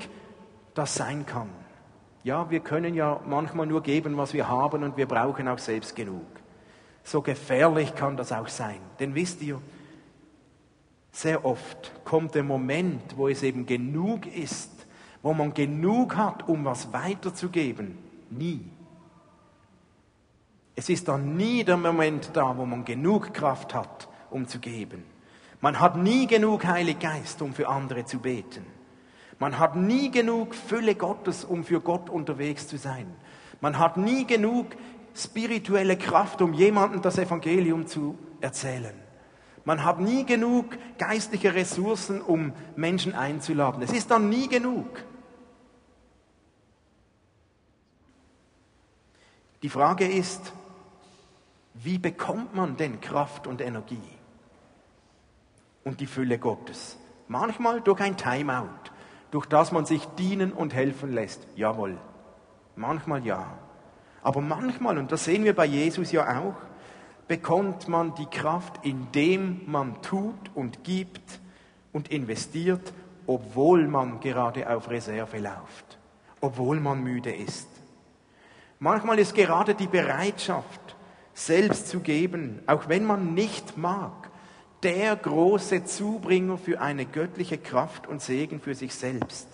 das 0.73 0.95
sein 0.95 1.25
kann. 1.25 1.49
Ja, 2.23 2.49
wir 2.49 2.59
können 2.59 2.95
ja 2.95 3.19
manchmal 3.25 3.67
nur 3.67 3.83
geben, 3.83 4.17
was 4.17 4.33
wir 4.33 4.47
haben 4.47 4.83
und 4.83 4.97
wir 4.97 5.05
brauchen 5.05 5.47
auch 5.47 5.59
selbst 5.59 5.95
genug. 5.95 6.25
So 7.03 7.21
gefährlich 7.21 7.95
kann 7.95 8.17
das 8.17 8.31
auch 8.31 8.47
sein. 8.47 8.79
Denn 8.99 9.13
wisst 9.13 9.41
ihr, 9.41 9.61
sehr 11.11 11.45
oft 11.45 11.91
kommt 12.05 12.33
der 12.33 12.43
Moment, 12.43 13.17
wo 13.17 13.27
es 13.27 13.43
eben 13.43 13.65
genug 13.65 14.25
ist, 14.25 14.71
wo 15.21 15.33
man 15.33 15.53
genug 15.53 16.15
hat, 16.15 16.47
um 16.47 16.65
was 16.65 16.91
weiterzugeben. 16.91 17.97
Nie. 18.29 18.61
Es 20.75 20.89
ist 20.89 21.07
dann 21.07 21.37
nie 21.37 21.63
der 21.63 21.77
Moment 21.77 22.31
da, 22.33 22.57
wo 22.57 22.65
man 22.65 22.83
genug 22.83 23.33
Kraft 23.33 23.73
hat, 23.73 24.07
um 24.29 24.47
zu 24.47 24.59
geben. 24.59 25.03
Man 25.61 25.79
hat 25.79 25.95
nie 25.95 26.27
genug 26.27 26.65
Heilig 26.65 26.99
Geist, 26.99 27.41
um 27.41 27.53
für 27.53 27.69
andere 27.69 28.05
zu 28.05 28.19
beten. 28.19 28.65
Man 29.39 29.59
hat 29.59 29.75
nie 29.75 30.09
genug 30.09 30.55
Fülle 30.55 30.95
Gottes, 30.95 31.43
um 31.43 31.63
für 31.63 31.79
Gott 31.79 32.09
unterwegs 32.09 32.67
zu 32.67 32.77
sein. 32.77 33.07
Man 33.61 33.77
hat 33.77 33.97
nie 33.97 34.25
genug 34.25 34.75
spirituelle 35.15 35.97
Kraft, 35.97 36.41
um 36.41 36.53
jemandem 36.53 37.01
das 37.01 37.17
Evangelium 37.17 37.87
zu 37.87 38.17
erzählen. 38.41 38.93
Man 39.65 39.85
hat 39.85 40.01
nie 40.01 40.25
genug 40.25 40.77
geistliche 40.97 41.53
Ressourcen, 41.53 42.21
um 42.21 42.51
Menschen 42.75 43.13
einzuladen. 43.13 43.81
Es 43.81 43.93
ist 43.93 44.11
dann 44.11 44.29
nie 44.29 44.49
genug. 44.49 45.03
Die 49.61 49.69
Frage 49.69 50.05
ist, 50.05 50.51
wie 51.73 51.97
bekommt 51.97 52.55
man 52.55 52.77
denn 52.77 53.01
Kraft 53.01 53.47
und 53.47 53.61
Energie? 53.61 54.01
und 55.83 55.99
die 55.99 56.07
Fülle 56.07 56.37
Gottes. 56.37 56.97
Manchmal 57.27 57.81
durch 57.81 58.01
ein 58.01 58.17
Timeout, 58.17 58.91
durch 59.31 59.45
das 59.45 59.71
man 59.71 59.85
sich 59.85 60.05
dienen 60.17 60.51
und 60.51 60.73
helfen 60.73 61.13
lässt. 61.13 61.45
Jawohl. 61.55 61.97
Manchmal 62.75 63.25
ja. 63.25 63.57
Aber 64.21 64.41
manchmal, 64.41 64.97
und 64.97 65.11
das 65.11 65.25
sehen 65.25 65.43
wir 65.43 65.55
bei 65.55 65.65
Jesus 65.65 66.11
ja 66.11 66.39
auch, 66.39 66.55
bekommt 67.27 67.87
man 67.87 68.15
die 68.15 68.25
Kraft, 68.25 68.79
indem 68.83 69.61
man 69.65 70.01
tut 70.01 70.51
und 70.55 70.83
gibt 70.83 71.39
und 71.91 72.09
investiert, 72.09 72.93
obwohl 73.27 73.87
man 73.87 74.19
gerade 74.19 74.69
auf 74.69 74.89
Reserve 74.89 75.37
läuft, 75.37 75.97
obwohl 76.41 76.79
man 76.79 77.03
müde 77.03 77.33
ist. 77.33 77.69
Manchmal 78.79 79.19
ist 79.19 79.33
gerade 79.33 79.75
die 79.75 79.87
Bereitschaft, 79.87 80.92
selbst 81.33 81.87
zu 81.87 81.99
geben, 81.99 82.59
auch 82.67 82.89
wenn 82.89 83.05
man 83.05 83.33
nicht 83.33 83.77
mag, 83.77 84.29
der 84.83 85.15
große 85.15 85.85
Zubringer 85.85 86.57
für 86.57 86.81
eine 86.81 87.05
göttliche 87.05 87.57
Kraft 87.57 88.07
und 88.07 88.21
Segen 88.21 88.59
für 88.59 88.75
sich 88.75 88.93
selbst. 88.93 89.47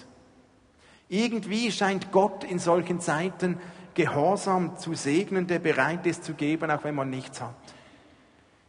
Irgendwie 1.07 1.71
scheint 1.71 2.11
Gott 2.11 2.43
in 2.43 2.59
solchen 2.59 2.99
Zeiten 2.99 3.57
Gehorsam 3.93 4.77
zu 4.77 4.93
segnen, 4.93 5.47
der 5.47 5.59
bereit 5.59 6.05
ist 6.05 6.23
zu 6.23 6.33
geben, 6.33 6.71
auch 6.71 6.83
wenn 6.83 6.95
man 6.95 7.09
nichts 7.09 7.41
hat. 7.41 7.55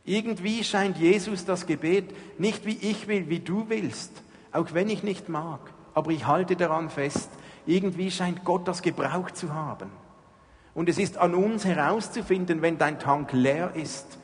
Irgendwie 0.04 0.64
scheint 0.64 0.96
Jesus 0.96 1.44
das 1.44 1.66
Gebet 1.66 2.14
nicht 2.38 2.64
wie 2.66 2.76
ich 2.76 3.06
will, 3.06 3.28
wie 3.28 3.40
du 3.40 3.68
willst, 3.68 4.10
auch 4.50 4.72
wenn 4.72 4.88
ich 4.88 5.02
nicht 5.02 5.28
mag, 5.28 5.60
aber 5.94 6.10
ich 6.10 6.26
halte 6.26 6.56
daran 6.56 6.90
fest, 6.90 7.30
irgendwie 7.66 8.10
scheint 8.10 8.44
Gott 8.44 8.66
das 8.66 8.82
gebraucht 8.82 9.36
zu 9.36 9.54
haben. 9.54 9.90
Und 10.80 10.88
es 10.88 10.96
ist 10.96 11.18
an 11.18 11.34
uns 11.34 11.66
herauszufinden, 11.66 12.62
wenn 12.62 12.78
dein 12.78 12.98
Tank 12.98 13.34
leer 13.34 13.72
ist, 13.74 14.16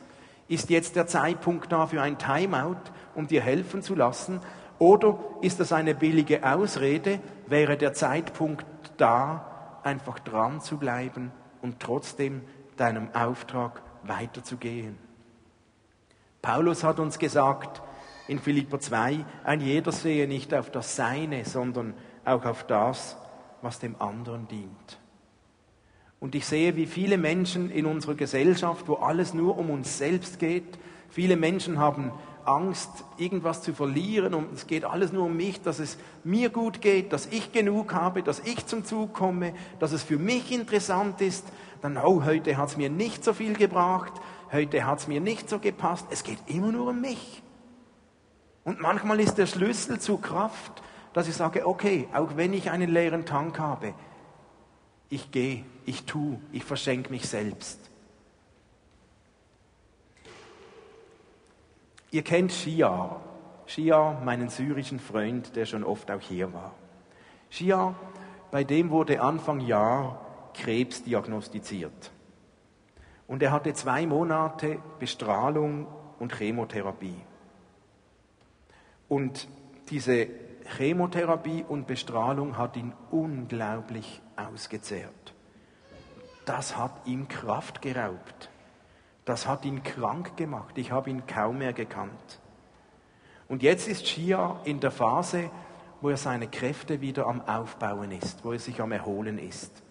ist 0.48 0.70
jetzt 0.70 0.96
der 0.96 1.06
Zeitpunkt 1.06 1.70
da 1.70 1.86
für 1.86 2.00
ein 2.00 2.16
Timeout, 2.16 2.80
um 3.14 3.26
dir 3.26 3.42
helfen 3.42 3.82
zu 3.82 3.94
lassen? 3.94 4.40
Oder 4.78 5.18
ist 5.42 5.60
das 5.60 5.74
eine 5.74 5.94
billige 5.94 6.50
Ausrede? 6.50 7.20
Wäre 7.46 7.76
der 7.76 7.92
Zeitpunkt 7.92 8.64
da, 8.96 9.80
einfach 9.82 10.18
dran 10.18 10.62
zu 10.62 10.78
bleiben 10.78 11.30
und 11.60 11.78
trotzdem 11.78 12.40
deinem 12.78 13.14
Auftrag 13.14 13.82
weiterzugehen? 14.04 14.96
Paulus 16.40 16.84
hat 16.84 16.98
uns 17.00 17.18
gesagt 17.18 17.82
in 18.28 18.38
Philipper 18.38 18.80
2, 18.80 19.26
ein 19.44 19.60
jeder 19.60 19.92
sehe 19.92 20.26
nicht 20.26 20.54
auf 20.54 20.70
das 20.70 20.96
Seine, 20.96 21.44
sondern 21.44 21.92
auch 22.24 22.46
auf 22.46 22.64
das, 22.64 23.18
was 23.60 23.78
dem 23.78 24.00
anderen 24.00 24.48
dient. 24.48 24.98
Und 26.18 26.34
ich 26.34 26.46
sehe, 26.46 26.76
wie 26.76 26.86
viele 26.86 27.18
Menschen 27.18 27.70
in 27.70 27.86
unserer 27.86 28.14
Gesellschaft, 28.14 28.88
wo 28.88 28.94
alles 28.94 29.34
nur 29.34 29.58
um 29.58 29.70
uns 29.70 29.98
selbst 29.98 30.38
geht, 30.38 30.78
viele 31.08 31.36
Menschen 31.36 31.78
haben 31.78 32.12
Angst, 32.46 33.04
irgendwas 33.18 33.62
zu 33.62 33.74
verlieren 33.74 34.32
und 34.32 34.52
es 34.54 34.66
geht 34.66 34.84
alles 34.84 35.12
nur 35.12 35.24
um 35.24 35.36
mich, 35.36 35.60
dass 35.62 35.78
es 35.78 35.98
mir 36.24 36.48
gut 36.48 36.80
geht, 36.80 37.12
dass 37.12 37.26
ich 37.26 37.52
genug 37.52 37.92
habe, 37.92 38.22
dass 38.22 38.40
ich 38.40 38.66
zum 38.66 38.84
Zug 38.84 39.12
komme, 39.12 39.52
dass 39.80 39.92
es 39.92 40.02
für 40.02 40.18
mich 40.18 40.52
interessant 40.52 41.20
ist. 41.20 41.44
Dann, 41.82 41.98
oh, 41.98 42.24
heute 42.24 42.56
hat 42.56 42.68
es 42.68 42.76
mir 42.76 42.88
nicht 42.88 43.24
so 43.24 43.32
viel 43.32 43.54
gebracht, 43.54 44.12
heute 44.52 44.86
hat 44.86 45.00
es 45.00 45.08
mir 45.08 45.20
nicht 45.20 45.50
so 45.50 45.58
gepasst. 45.58 46.06
Es 46.10 46.22
geht 46.22 46.38
immer 46.46 46.72
nur 46.72 46.90
um 46.90 47.00
mich. 47.00 47.42
Und 48.64 48.80
manchmal 48.80 49.20
ist 49.20 49.38
der 49.38 49.46
Schlüssel 49.46 50.00
zur 50.00 50.20
Kraft, 50.20 50.82
dass 51.12 51.28
ich 51.28 51.34
sage, 51.34 51.66
okay, 51.66 52.08
auch 52.12 52.36
wenn 52.36 52.52
ich 52.52 52.70
einen 52.70 52.90
leeren 52.90 53.24
Tank 53.24 53.58
habe, 53.58 53.94
ich 55.08 55.30
gehe, 55.30 55.64
ich 55.84 56.04
tue, 56.04 56.40
ich 56.52 56.64
verschenke 56.64 57.10
mich 57.10 57.28
selbst. 57.28 57.78
Ihr 62.10 62.22
kennt 62.22 62.52
Shia. 62.52 63.20
Shia, 63.66 64.20
meinen 64.24 64.48
syrischen 64.48 65.00
Freund, 65.00 65.54
der 65.56 65.66
schon 65.66 65.84
oft 65.84 66.10
auch 66.10 66.20
hier 66.20 66.52
war. 66.52 66.72
Shia, 67.50 67.94
bei 68.50 68.64
dem 68.64 68.90
wurde 68.90 69.20
Anfang 69.20 69.60
Jahr 69.60 70.50
Krebs 70.54 71.02
diagnostiziert. 71.02 72.10
Und 73.26 73.42
er 73.42 73.50
hatte 73.50 73.74
zwei 73.74 74.06
Monate 74.06 74.78
Bestrahlung 74.98 75.86
und 76.18 76.34
Chemotherapie. 76.34 77.20
Und 79.08 79.48
diese 79.90 80.28
Chemotherapie 80.66 81.64
und 81.66 81.86
Bestrahlung 81.86 82.58
hat 82.58 82.76
ihn 82.76 82.92
unglaublich 83.10 84.20
ausgezehrt. 84.36 85.34
Das 86.44 86.76
hat 86.76 86.92
ihm 87.06 87.28
Kraft 87.28 87.82
geraubt. 87.82 88.50
Das 89.24 89.46
hat 89.46 89.64
ihn 89.64 89.82
krank 89.82 90.36
gemacht. 90.36 90.78
Ich 90.78 90.92
habe 90.92 91.10
ihn 91.10 91.26
kaum 91.26 91.58
mehr 91.58 91.72
gekannt. 91.72 92.40
Und 93.48 93.62
jetzt 93.62 93.88
ist 93.88 94.06
Shia 94.06 94.60
in 94.64 94.80
der 94.80 94.90
Phase, 94.90 95.50
wo 96.00 96.10
er 96.10 96.16
seine 96.16 96.48
Kräfte 96.48 97.00
wieder 97.00 97.26
am 97.26 97.40
Aufbauen 97.40 98.12
ist, 98.12 98.44
wo 98.44 98.52
er 98.52 98.58
sich 98.58 98.80
am 98.80 98.92
Erholen 98.92 99.38
ist. 99.38 99.82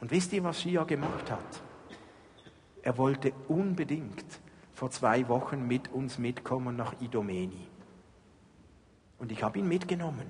Und 0.00 0.10
wisst 0.10 0.32
ihr, 0.32 0.44
was 0.44 0.60
Shia 0.60 0.84
gemacht 0.84 1.30
hat? 1.30 1.62
Er 2.82 2.98
wollte 2.98 3.32
unbedingt 3.48 4.24
vor 4.72 4.90
zwei 4.90 5.28
Wochen 5.28 5.66
mit 5.66 5.92
uns 5.92 6.18
mitkommen 6.18 6.76
nach 6.76 7.00
Idomeni. 7.00 7.68
Und 9.22 9.30
ich 9.30 9.44
habe 9.44 9.60
ihn 9.60 9.68
mitgenommen. 9.68 10.26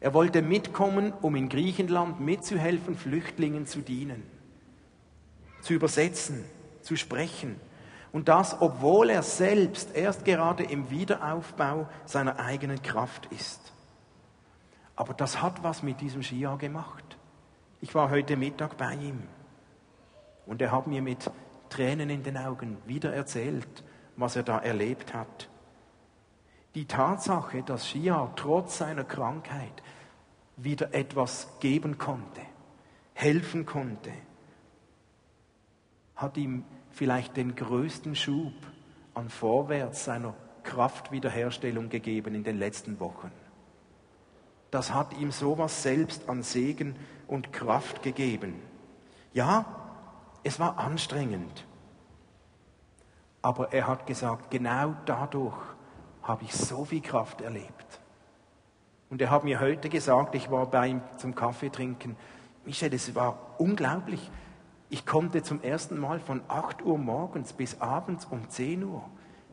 Er 0.00 0.14
wollte 0.14 0.40
mitkommen, 0.40 1.12
um 1.20 1.36
in 1.36 1.50
Griechenland 1.50 2.18
mitzuhelfen, 2.18 2.96
Flüchtlingen 2.96 3.66
zu 3.66 3.82
dienen, 3.82 4.22
zu 5.60 5.74
übersetzen, 5.74 6.42
zu 6.80 6.96
sprechen. 6.96 7.60
Und 8.12 8.28
das, 8.28 8.62
obwohl 8.62 9.10
er 9.10 9.22
selbst 9.22 9.94
erst 9.94 10.24
gerade 10.24 10.62
im 10.62 10.88
Wiederaufbau 10.88 11.86
seiner 12.06 12.38
eigenen 12.38 12.80
Kraft 12.80 13.26
ist. 13.30 13.74
Aber 14.96 15.12
das 15.12 15.42
hat 15.42 15.62
was 15.62 15.82
mit 15.82 16.00
diesem 16.00 16.22
Skijahr 16.22 16.56
gemacht. 16.56 17.18
Ich 17.82 17.94
war 17.94 18.08
heute 18.08 18.38
Mittag 18.38 18.78
bei 18.78 18.94
ihm 18.94 19.22
und 20.46 20.62
er 20.62 20.72
hat 20.72 20.86
mir 20.86 21.02
mit 21.02 21.30
Tränen 21.68 22.08
in 22.08 22.22
den 22.22 22.38
Augen 22.38 22.78
wieder 22.86 23.12
erzählt, 23.12 23.84
was 24.16 24.34
er 24.34 24.44
da 24.44 24.60
erlebt 24.60 25.12
hat. 25.12 25.50
Die 26.74 26.86
Tatsache, 26.86 27.62
dass 27.62 27.88
Shia 27.88 28.32
trotz 28.34 28.78
seiner 28.78 29.04
Krankheit 29.04 29.82
wieder 30.56 30.92
etwas 30.92 31.48
geben 31.60 31.98
konnte, 31.98 32.40
helfen 33.12 33.64
konnte, 33.64 34.12
hat 36.16 36.36
ihm 36.36 36.64
vielleicht 36.90 37.36
den 37.36 37.54
größten 37.54 38.16
Schub 38.16 38.54
an 39.14 39.28
Vorwärts 39.28 40.04
seiner 40.04 40.34
Kraftwiederherstellung 40.64 41.88
gegeben 41.88 42.34
in 42.34 42.44
den 42.44 42.58
letzten 42.58 42.98
Wochen. 42.98 43.30
Das 44.70 44.92
hat 44.92 45.16
ihm 45.18 45.30
sowas 45.30 45.82
selbst 45.82 46.28
an 46.28 46.42
Segen 46.42 46.96
und 47.28 47.52
Kraft 47.52 48.02
gegeben. 48.02 48.60
Ja, 49.32 49.64
es 50.42 50.58
war 50.58 50.78
anstrengend, 50.78 51.64
aber 53.42 53.72
er 53.72 53.86
hat 53.86 54.06
gesagt, 54.06 54.50
genau 54.50 54.96
dadurch 55.06 55.73
habe 56.24 56.44
ich 56.44 56.54
so 56.54 56.84
viel 56.84 57.00
Kraft 57.00 57.40
erlebt. 57.40 58.00
Und 59.10 59.20
er 59.20 59.30
hat 59.30 59.44
mir 59.44 59.60
heute 59.60 59.88
gesagt, 59.88 60.34
ich 60.34 60.50
war 60.50 60.66
bei 60.66 60.88
ihm 60.88 61.02
zum 61.18 61.34
Kaffee 61.34 61.70
trinken, 61.70 62.16
Michel, 62.64 62.92
es 62.94 63.14
war 63.14 63.38
unglaublich. 63.58 64.30
Ich 64.88 65.04
konnte 65.04 65.42
zum 65.42 65.62
ersten 65.62 65.98
Mal 65.98 66.18
von 66.18 66.40
8 66.48 66.82
Uhr 66.82 66.98
morgens 66.98 67.52
bis 67.52 67.80
abends 67.80 68.24
um 68.24 68.48
10 68.48 68.84
Uhr 68.84 69.04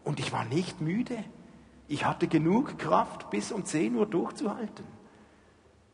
und 0.03 0.19
ich 0.19 0.31
war 0.31 0.45
nicht 0.45 0.81
müde. 0.81 1.17
Ich 1.87 2.05
hatte 2.05 2.27
genug 2.27 2.79
Kraft, 2.79 3.29
bis 3.29 3.51
um 3.51 3.65
10 3.65 3.95
Uhr 3.95 4.05
durchzuhalten. 4.05 4.85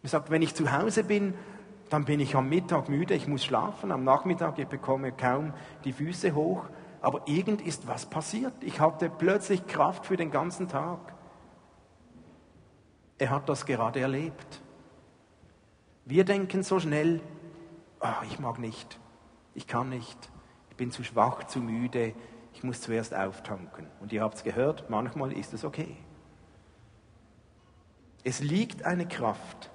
Er 0.04 0.10
sagt, 0.10 0.30
wenn 0.30 0.44
ich 0.44 0.54
zu 0.54 0.72
Hause 0.72 1.04
bin, 1.04 1.34
dann 1.90 2.06
bin 2.06 2.20
ich 2.20 2.36
am 2.36 2.50
Mittag 2.50 2.88
müde, 2.88 3.16
ich 3.16 3.28
muss 3.28 3.44
schlafen, 3.44 3.92
am 3.92 4.04
Nachmittag, 4.04 4.60
ich 4.60 4.68
bekomme 4.68 5.12
kaum 5.12 5.54
die 5.86 5.94
Füße 5.94 6.36
hoch 6.36 6.66
aber 7.02 7.28
irgend 7.28 7.62
ist 7.62 7.88
was 7.88 8.06
passiert. 8.06 8.54
Ich 8.62 8.80
hatte 8.80 9.10
plötzlich 9.10 9.66
Kraft 9.68 10.06
für 10.06 10.18
den 10.18 10.32
ganzen 10.32 10.68
Tag. 10.68 11.14
Er 13.18 13.30
hat 13.30 13.50
das 13.50 13.66
gerade 13.66 14.00
erlebt. 14.00 14.62
Wir 16.06 16.24
denken 16.24 16.64
so 16.64 16.80
schnell, 16.80 17.22
oh, 18.00 18.24
ich 18.26 18.40
mag 18.40 18.60
nicht, 18.60 19.00
ich 19.54 19.68
kann 19.68 19.90
nicht, 19.90 20.18
ich 20.70 20.78
bin 20.78 20.92
zu 20.92 21.04
schwach, 21.04 21.44
zu 21.46 21.60
müde, 21.60 22.14
ich 22.54 22.64
muss 22.64 22.82
zuerst 22.82 23.14
auftanken. 23.14 23.88
Und 24.00 24.14
ihr 24.14 24.22
habt 24.22 24.36
es 24.36 24.44
gehört, 24.44 24.90
manchmal 24.90 25.34
ist 25.34 25.54
es 25.54 25.64
okay. 25.64 25.98
Es 28.24 28.40
liegt 28.40 28.84
eine 28.84 29.08
Kraft 29.08 29.72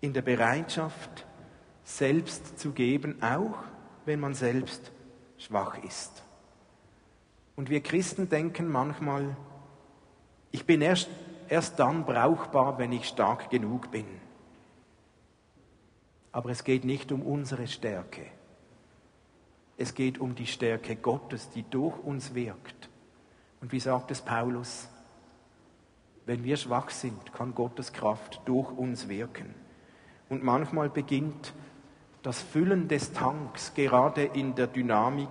in 0.00 0.12
der 0.12 0.22
Bereitschaft, 0.22 1.26
selbst 1.84 2.58
zu 2.58 2.72
geben, 2.72 3.22
auch 3.22 3.58
wenn 4.04 4.20
man 4.20 4.34
selbst 4.34 4.92
schwach 5.42 5.82
ist. 5.82 6.22
Und 7.56 7.68
wir 7.70 7.82
Christen 7.82 8.28
denken 8.28 8.68
manchmal, 8.68 9.36
ich 10.50 10.64
bin 10.66 10.80
erst, 10.80 11.08
erst 11.48 11.78
dann 11.78 12.04
brauchbar, 12.04 12.78
wenn 12.78 12.92
ich 12.92 13.06
stark 13.06 13.50
genug 13.50 13.90
bin. 13.90 14.06
Aber 16.30 16.50
es 16.50 16.64
geht 16.64 16.84
nicht 16.84 17.12
um 17.12 17.22
unsere 17.22 17.66
Stärke. 17.66 18.22
Es 19.76 19.94
geht 19.94 20.18
um 20.18 20.34
die 20.34 20.46
Stärke 20.46 20.96
Gottes, 20.96 21.50
die 21.50 21.62
durch 21.62 21.98
uns 21.98 22.34
wirkt. 22.34 22.88
Und 23.60 23.72
wie 23.72 23.80
sagt 23.80 24.10
es 24.10 24.22
Paulus? 24.22 24.88
Wenn 26.24 26.44
wir 26.44 26.56
schwach 26.56 26.90
sind, 26.90 27.32
kann 27.32 27.54
Gottes 27.54 27.92
Kraft 27.92 28.40
durch 28.44 28.70
uns 28.70 29.08
wirken. 29.08 29.54
Und 30.28 30.42
manchmal 30.42 30.88
beginnt 30.88 31.52
das 32.22 32.40
Füllen 32.40 32.88
des 32.88 33.12
Tanks, 33.12 33.74
gerade 33.74 34.24
in 34.24 34.54
der 34.54 34.68
Dynamik, 34.68 35.28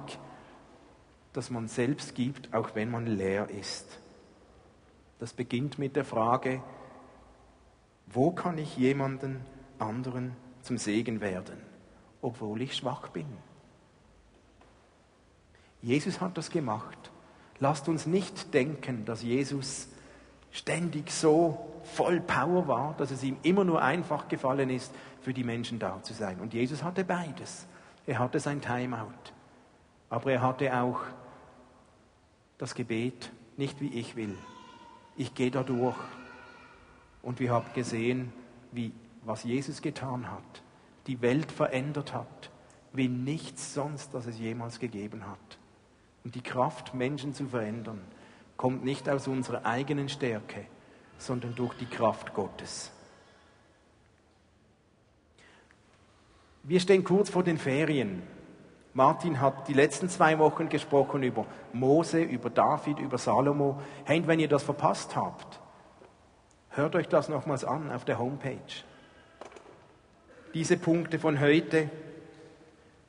dass 1.34 1.50
man 1.50 1.68
selbst 1.68 2.16
gibt, 2.16 2.54
auch 2.54 2.76
wenn 2.76 2.92
man 2.92 3.08
leer 3.08 3.50
ist. 3.50 4.00
Das 5.20 5.34
beginnt 5.34 5.80
mit 5.80 5.96
der 5.96 6.04
Frage, 6.04 6.62
wo 8.08 8.32
kann 8.32 8.58
ich 8.58 8.76
jemanden 8.76 9.39
anderen 9.80 10.36
zum 10.62 10.78
Segen 10.78 11.22
werden, 11.22 11.62
obwohl 12.22 12.62
ich 12.62 12.76
schwach 12.76 13.08
bin? 13.10 13.28
Jesus 15.82 16.20
hat 16.20 16.38
das 16.38 16.50
gemacht. 16.50 17.12
Lasst 17.60 17.88
uns 17.88 18.06
nicht 18.06 18.54
denken, 18.54 19.06
dass 19.06 19.24
Jesus 19.24 19.88
ständig 20.52 21.12
so 21.12 21.72
voll 21.84 22.20
Power 22.20 22.68
war, 22.68 22.96
dass 22.98 23.12
es 23.12 23.24
ihm 23.24 23.38
immer 23.44 23.64
nur 23.64 23.82
einfach 23.82 24.28
gefallen 24.28 24.70
ist, 24.70 24.94
für 25.22 25.34
die 25.34 25.43
Menschen 25.43 25.80
da 25.80 26.01
zu 26.03 26.13
sein. 26.13 26.39
Und 26.39 26.53
Jesus 26.53 26.84
hatte 26.84 27.03
beides. 27.03 27.67
Er 28.05 28.19
hatte 28.19 28.39
sein 28.39 28.61
Timeout, 28.61 29.32
aber 30.09 30.32
er 30.32 30.41
hatte 30.41 30.76
auch 30.76 31.01
das 32.57 32.76
Gebet, 32.76 33.32
nicht 33.57 33.80
wie 33.80 33.93
ich 33.93 34.15
will. 34.15 34.36
Ich 35.15 35.34
gehe 35.34 35.51
da 35.51 35.63
durch. 35.63 35.97
Und 37.22 37.39
wir 37.39 37.51
haben 37.51 37.72
gesehen, 37.74 38.34
wie, 38.72 38.91
was 39.24 39.43
Jesus 39.43 39.82
getan 39.82 40.32
hat, 40.32 40.63
die 41.07 41.22
Welt 41.22 41.51
verändert 41.51 42.13
hat, 42.13 42.49
wie 42.93 43.07
nichts 43.07 43.74
sonst, 43.74 44.13
das 44.13 44.26
es 44.26 44.39
jemals 44.39 44.80
gegeben 44.80 45.28
hat. 45.28 45.59
Und 46.24 46.36
die 46.36 46.41
Kraft, 46.41 46.93
Menschen 46.93 47.34
zu 47.34 47.45
verändern, 47.47 48.01
kommt 48.57 48.84
nicht 48.84 49.09
aus 49.09 49.28
unserer 49.28 49.65
eigenen 49.65 50.09
Stärke, 50.09 50.65
sondern 51.17 51.55
durch 51.55 51.74
die 51.76 51.86
Kraft 51.86 52.34
Gottes. 52.34 52.91
Wir 56.64 56.80
stehen 56.80 57.03
kurz 57.03 57.30
vor 57.30 57.43
den 57.43 57.57
Ferien. 57.57 58.22
Martin 58.93 59.39
hat 59.39 59.68
die 59.68 59.74
letzten 59.74 60.09
zwei 60.09 60.38
Wochen 60.38 60.70
gesprochen 60.70 61.24
über 61.24 61.45
Mose, 61.74 62.22
über 62.22 62.49
David, 62.49 62.99
über 62.99 63.18
Salomo. 63.18 63.80
Hey, 64.03 64.22
wenn 64.28 64.39
ihr 64.39 64.49
das 64.49 64.64
verpasst 64.64 65.16
habt, 65.16 65.59
hört 66.70 66.95
euch 66.95 67.07
das 67.07 67.30
nochmals 67.30 67.64
an 67.64 67.91
auf 67.91 68.05
der 68.05 68.20
Homepage. 68.20 68.57
Diese 70.53 70.78
Punkte 70.78 71.20
von 71.20 71.39
heute. 71.39 71.89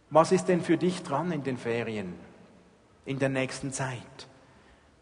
Was 0.08 0.30
ist 0.30 0.46
denn 0.46 0.60
für 0.60 0.76
dich 0.76 1.02
dran 1.02 1.32
in 1.32 1.42
den 1.42 1.56
Ferien, 1.56 2.14
in 3.04 3.18
der 3.18 3.30
nächsten 3.30 3.72
Zeit? 3.72 4.28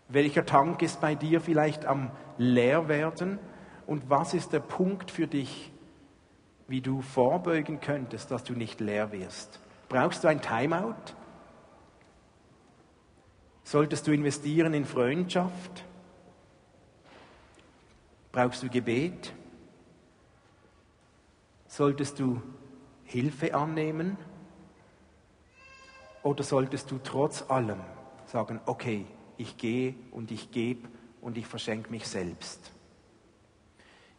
Welcher 0.09 0.47
Tank 0.47 0.83
ist 0.83 1.01
bei 1.01 1.15
dir 1.15 1.41
vielleicht 1.41 1.85
am 1.85 2.11
leer 2.39 2.89
werden? 2.89 3.39
Und 3.87 4.09
was 4.09 4.35
ist 4.35 4.53
der 4.53 4.61
Punkt 4.61 5.11
für 5.11 5.27
dich, 5.27 5.73
wie 6.71 6.81
du 6.81 7.03
vorbeugen 7.03 7.81
könntest, 7.81 8.31
dass 8.31 8.45
du 8.45 8.53
nicht 8.53 8.79
leer 8.81 9.11
wirst? 9.11 9.59
Brauchst 9.89 10.23
du 10.23 10.29
ein 10.29 10.41
Timeout? 10.41 10.95
Solltest 13.65 14.07
du 14.07 14.13
investieren 14.13 14.73
in 14.73 14.85
Freundschaft? 14.85 15.85
Brauchst 18.31 18.63
du 18.63 18.69
Gebet? 18.69 19.33
Solltest 21.67 22.21
du 22.21 22.41
Hilfe 23.05 23.53
annehmen? 23.55 24.17
Oder 26.23 26.45
solltest 26.45 26.91
du 26.93 26.99
trotz 27.03 27.49
allem 27.51 27.81
sagen, 28.27 28.61
okay, 28.67 29.07
ich 29.37 29.57
gehe 29.57 29.95
und 30.13 30.31
ich 30.31 30.53
gebe 30.53 30.89
und 31.21 31.37
ich 31.37 31.47
verschenke 31.47 31.91
mich 31.91 32.07
selbst? 32.07 32.71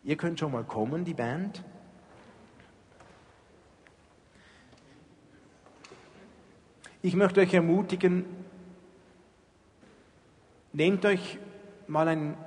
Ihr 0.04 0.18
könnt 0.18 0.40
schon 0.40 0.52
mal 0.52 0.66
kommen, 0.66 1.06
die 1.06 1.14
Band. 1.14 1.64
Ich 7.04 7.16
möchte 7.16 7.42
euch 7.42 7.52
ermutigen, 7.52 8.26
nehmt 10.72 11.04
euch 11.04 11.40
mal 11.88 12.08
ein, 12.08 12.38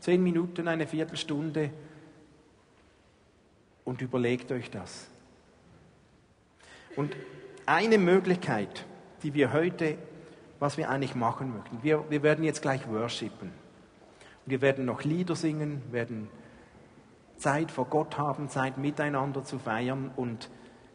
zehn 0.00 0.22
Minuten, 0.22 0.68
eine 0.68 0.86
Viertelstunde 0.86 1.70
und 3.86 4.02
überlegt 4.02 4.52
euch 4.52 4.70
das. 4.70 5.08
Und 6.94 7.16
eine 7.64 7.96
Möglichkeit, 7.96 8.84
die 9.22 9.32
wir 9.32 9.54
heute, 9.54 9.96
was 10.58 10.76
wir 10.76 10.90
eigentlich 10.90 11.14
machen 11.14 11.56
möchten, 11.56 11.82
wir, 11.82 12.04
wir 12.10 12.22
werden 12.22 12.44
jetzt 12.44 12.60
gleich 12.60 12.86
worshipen. 12.86 13.50
Wir 14.44 14.60
werden 14.60 14.84
noch 14.84 15.04
Lieder 15.04 15.36
singen, 15.36 15.80
werden 15.90 16.28
Zeit 17.38 17.70
vor 17.70 17.86
Gott 17.86 18.18
haben, 18.18 18.50
Zeit 18.50 18.76
miteinander 18.76 19.42
zu 19.42 19.58
feiern 19.58 20.10
und 20.16 20.50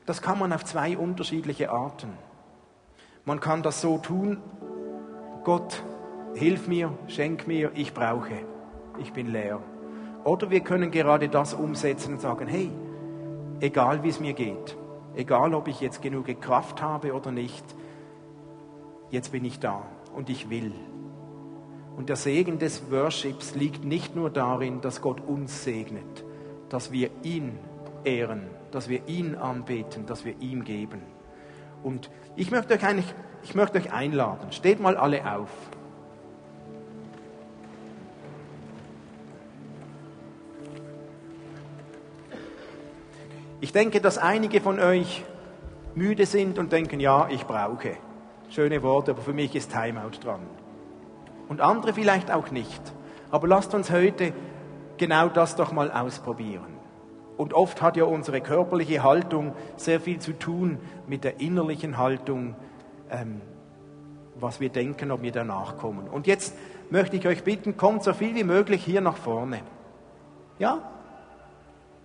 das 0.05 0.21
kann 0.21 0.37
man 0.37 0.53
auf 0.53 0.65
zwei 0.65 0.95
unterschiedliche 0.97 1.71
Arten. 1.71 2.13
Man 3.25 3.39
kann 3.39 3.63
das 3.63 3.79
so 3.79 3.97
tun, 3.97 4.37
Gott, 5.45 5.81
hilf 6.35 6.67
mir, 6.67 6.91
schenk 7.07 7.47
mir, 7.47 7.71
ich 7.73 7.93
brauche, 7.93 8.33
ich 8.99 9.13
bin 9.13 9.31
leer. 9.31 9.61
Oder 10.25 10.49
wir 10.49 10.59
können 10.59 10.91
gerade 10.91 11.29
das 11.29 11.53
umsetzen 11.53 12.15
und 12.15 12.21
sagen, 12.21 12.47
hey, 12.47 12.69
egal 13.61 14.03
wie 14.03 14.09
es 14.09 14.19
mir 14.19 14.33
geht, 14.33 14.77
egal 15.15 15.53
ob 15.53 15.69
ich 15.69 15.79
jetzt 15.79 16.01
genug 16.01 16.25
Kraft 16.41 16.81
habe 16.81 17.13
oder 17.13 17.31
nicht, 17.31 17.63
jetzt 19.09 19.31
bin 19.31 19.45
ich 19.45 19.59
da 19.59 19.83
und 20.13 20.29
ich 20.29 20.49
will. 20.49 20.73
Und 21.95 22.09
der 22.09 22.17
Segen 22.17 22.59
des 22.59 22.91
Worships 22.91 23.55
liegt 23.55 23.85
nicht 23.85 24.17
nur 24.17 24.31
darin, 24.31 24.81
dass 24.81 25.01
Gott 25.01 25.21
uns 25.21 25.63
segnet, 25.63 26.25
dass 26.67 26.91
wir 26.91 27.09
ihn 27.21 27.57
ehren, 28.03 28.47
dass 28.71 28.89
wir 28.89 29.07
ihn 29.07 29.35
anbeten, 29.35 30.05
dass 30.05 30.25
wir 30.25 30.33
ihm 30.41 30.65
geben. 30.65 31.12
Und 31.83 32.09
ich 32.35 32.49
möchte 32.49 32.73
euch 32.73 32.83
eigentlich, 32.83 33.13
ich 33.43 33.55
möchte 33.55 33.77
euch 33.77 33.91
einladen. 33.91 34.51
Steht 34.51 34.79
mal 34.79 34.97
alle 34.97 35.29
auf. 35.31 35.49
Ich 43.59 43.71
denke, 43.71 44.01
dass 44.01 44.17
einige 44.17 44.59
von 44.59 44.79
euch 44.79 45.23
müde 45.95 46.25
sind 46.25 46.59
und 46.59 46.71
denken, 46.71 46.99
ja, 46.99 47.27
ich 47.29 47.45
brauche. 47.45 47.97
Schöne 48.49 48.83
Worte, 48.83 49.11
aber 49.11 49.21
für 49.21 49.33
mich 49.33 49.55
ist 49.55 49.71
Timeout 49.71 50.19
dran. 50.21 50.41
Und 51.47 51.61
andere 51.61 51.93
vielleicht 51.93 52.31
auch 52.31 52.51
nicht. 52.51 52.81
Aber 53.31 53.47
lasst 53.47 53.73
uns 53.73 53.89
heute 53.89 54.33
genau 54.97 55.29
das 55.29 55.55
doch 55.55 55.71
mal 55.71 55.91
ausprobieren. 55.91 56.72
Und 57.37 57.53
oft 57.53 57.81
hat 57.81 57.97
ja 57.97 58.03
unsere 58.03 58.41
körperliche 58.41 59.03
Haltung 59.03 59.53
sehr 59.75 59.99
viel 59.99 60.19
zu 60.19 60.33
tun 60.33 60.77
mit 61.07 61.23
der 61.23 61.39
innerlichen 61.39 61.97
Haltung, 61.97 62.55
ähm, 63.09 63.41
was 64.39 64.59
wir 64.59 64.69
denken, 64.69 65.11
ob 65.11 65.21
wir 65.21 65.31
danach 65.31 65.77
kommen. 65.77 66.07
Und 66.07 66.27
jetzt 66.27 66.55
möchte 66.89 67.15
ich 67.15 67.27
euch 67.27 67.43
bitten, 67.43 67.75
kommt 67.75 68.03
so 68.03 68.13
viel 68.13 68.35
wie 68.35 68.43
möglich 68.43 68.83
hier 68.83 69.01
nach 69.01 69.17
vorne. 69.17 69.61
Ja? 70.59 70.79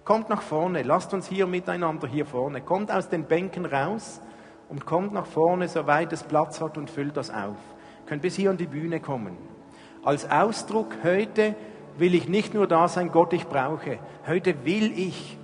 Kommt 0.04 0.30
nach 0.30 0.40
vorne, 0.40 0.82
lasst 0.82 1.12
uns 1.12 1.26
hier 1.28 1.46
miteinander 1.46 2.08
hier 2.08 2.24
vorne. 2.24 2.62
Kommt 2.62 2.90
aus 2.90 3.10
den 3.10 3.24
Bänken 3.24 3.66
raus 3.66 4.22
und 4.70 4.86
kommt 4.86 5.12
nach 5.12 5.26
vorne, 5.26 5.68
soweit 5.68 6.12
es 6.14 6.22
Platz 6.22 6.62
hat 6.62 6.78
und 6.78 6.88
füllt 6.88 7.16
das 7.18 7.30
auf. 7.30 7.56
Könnt 8.06 8.22
bis 8.22 8.34
hier 8.34 8.50
an 8.50 8.56
die 8.56 8.66
Bühne 8.66 9.00
kommen. 9.00 9.36
Als 10.02 10.30
Ausdruck 10.30 10.94
heute 11.04 11.54
will 11.98 12.14
ich 12.14 12.28
nicht 12.28 12.54
nur 12.54 12.66
da 12.66 12.88
sein, 12.88 13.10
Gott, 13.12 13.32
ich 13.32 13.46
brauche. 13.46 13.98
Heute 14.26 14.64
will 14.64 14.92
ich, 14.96 15.36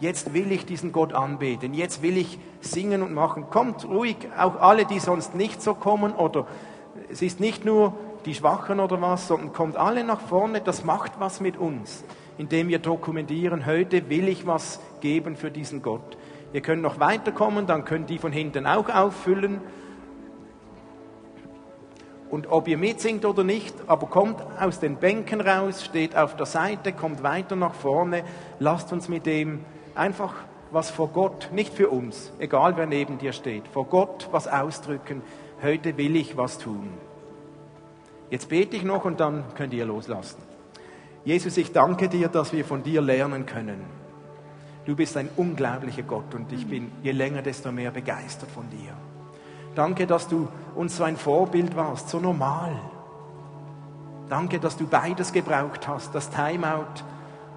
jetzt 0.00 0.34
will 0.34 0.52
ich 0.52 0.66
diesen 0.66 0.92
Gott 0.92 1.12
anbeten. 1.12 1.74
Jetzt 1.74 2.02
will 2.02 2.16
ich 2.16 2.38
singen 2.60 3.02
und 3.02 3.12
machen. 3.14 3.50
Kommt 3.50 3.84
ruhig, 3.88 4.16
auch 4.38 4.56
alle, 4.60 4.84
die 4.84 4.98
sonst 4.98 5.34
nicht 5.34 5.62
so 5.62 5.74
kommen 5.74 6.12
oder 6.12 6.46
es 7.10 7.22
ist 7.22 7.40
nicht 7.40 7.64
nur 7.64 7.94
die 8.26 8.34
Schwachen 8.34 8.80
oder 8.80 9.00
was, 9.00 9.26
sondern 9.28 9.52
kommt 9.52 9.76
alle 9.76 10.04
nach 10.04 10.20
vorne. 10.20 10.60
Das 10.60 10.84
macht 10.84 11.12
was 11.18 11.40
mit 11.40 11.56
uns, 11.56 12.04
indem 12.38 12.68
wir 12.68 12.78
dokumentieren, 12.78 13.66
heute 13.66 14.08
will 14.08 14.28
ich 14.28 14.46
was 14.46 14.80
geben 15.00 15.36
für 15.36 15.50
diesen 15.50 15.82
Gott. 15.82 16.16
Ihr 16.52 16.60
könnt 16.60 16.82
noch 16.82 17.00
weiterkommen, 17.00 17.66
dann 17.66 17.84
können 17.84 18.06
die 18.06 18.18
von 18.18 18.32
hinten 18.32 18.66
auch 18.66 18.88
auffüllen. 18.88 19.60
Und 22.32 22.50
ob 22.50 22.66
ihr 22.66 22.78
mitsingt 22.78 23.26
oder 23.26 23.44
nicht, 23.44 23.74
aber 23.88 24.06
kommt 24.06 24.42
aus 24.58 24.80
den 24.80 24.96
Bänken 24.96 25.42
raus, 25.42 25.84
steht 25.84 26.16
auf 26.16 26.34
der 26.34 26.46
Seite, 26.46 26.94
kommt 26.94 27.22
weiter 27.22 27.56
nach 27.56 27.74
vorne, 27.74 28.24
lasst 28.58 28.90
uns 28.90 29.10
mit 29.10 29.26
dem 29.26 29.60
einfach 29.94 30.32
was 30.70 30.88
vor 30.88 31.08
Gott, 31.08 31.50
nicht 31.52 31.74
für 31.74 31.90
uns, 31.90 32.32
egal 32.38 32.78
wer 32.78 32.86
neben 32.86 33.18
dir 33.18 33.34
steht, 33.34 33.68
vor 33.68 33.84
Gott 33.84 34.30
was 34.32 34.48
ausdrücken. 34.48 35.20
Heute 35.62 35.98
will 35.98 36.16
ich 36.16 36.38
was 36.38 36.56
tun. 36.56 36.88
Jetzt 38.30 38.48
bete 38.48 38.78
ich 38.78 38.82
noch 38.82 39.04
und 39.04 39.20
dann 39.20 39.44
könnt 39.54 39.74
ihr 39.74 39.84
loslassen. 39.84 40.40
Jesus, 41.26 41.58
ich 41.58 41.72
danke 41.72 42.08
dir, 42.08 42.28
dass 42.28 42.54
wir 42.54 42.64
von 42.64 42.82
dir 42.82 43.02
lernen 43.02 43.44
können. 43.44 43.84
Du 44.86 44.96
bist 44.96 45.18
ein 45.18 45.28
unglaublicher 45.36 46.04
Gott 46.04 46.34
und 46.34 46.50
ich 46.50 46.66
bin 46.66 46.92
je 47.02 47.12
länger, 47.12 47.42
desto 47.42 47.70
mehr 47.72 47.90
begeistert 47.90 48.50
von 48.50 48.70
dir. 48.70 48.96
Danke, 49.74 50.06
dass 50.06 50.28
du 50.28 50.48
uns 50.74 50.96
so 50.96 51.04
ein 51.04 51.16
Vorbild 51.16 51.76
warst, 51.76 52.08
so 52.08 52.18
normal. 52.18 52.72
Danke, 54.28 54.60
dass 54.60 54.76
du 54.76 54.86
beides 54.86 55.32
gebraucht 55.32 55.88
hast, 55.88 56.14
das 56.14 56.30
Timeout, 56.30 57.04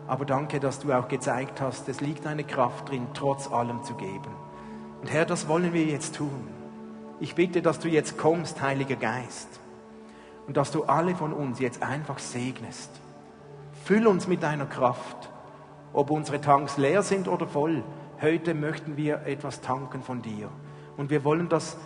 aber 0.07 0.25
danke, 0.25 0.59
dass 0.59 0.79
du 0.79 0.93
auch 0.93 1.07
gezeigt 1.07 1.61
hast, 1.61 1.89
es 1.89 2.01
liegt 2.01 2.27
eine 2.27 2.43
Kraft 2.43 2.89
drin, 2.89 3.07
trotz 3.13 3.51
allem 3.51 3.83
zu 3.83 3.95
geben. 3.95 4.31
Und 5.01 5.11
Herr, 5.11 5.25
das 5.25 5.47
wollen 5.47 5.73
wir 5.73 5.85
jetzt 5.85 6.15
tun. 6.15 6.47
Ich 7.19 7.35
bitte, 7.35 7.61
dass 7.61 7.79
du 7.79 7.87
jetzt 7.87 8.17
kommst, 8.17 8.61
Heiliger 8.61 8.97
Geist, 8.97 9.59
und 10.47 10.57
dass 10.57 10.71
du 10.71 10.83
alle 10.83 11.15
von 11.15 11.33
uns 11.33 11.59
jetzt 11.59 11.81
einfach 11.81 12.19
segnest. 12.19 12.91
Füll 13.83 14.05
uns 14.05 14.27
mit 14.27 14.43
deiner 14.43 14.65
Kraft, 14.65 15.29
ob 15.93 16.11
unsere 16.11 16.41
Tanks 16.41 16.77
leer 16.77 17.03
sind 17.03 17.27
oder 17.27 17.47
voll. 17.47 17.83
Heute 18.21 18.53
möchten 18.53 18.97
wir 18.97 19.25
etwas 19.25 19.61
tanken 19.61 20.01
von 20.01 20.21
dir. 20.21 20.49
Und 20.97 21.09
wir 21.09 21.23
wollen 21.23 21.49
das 21.49 21.77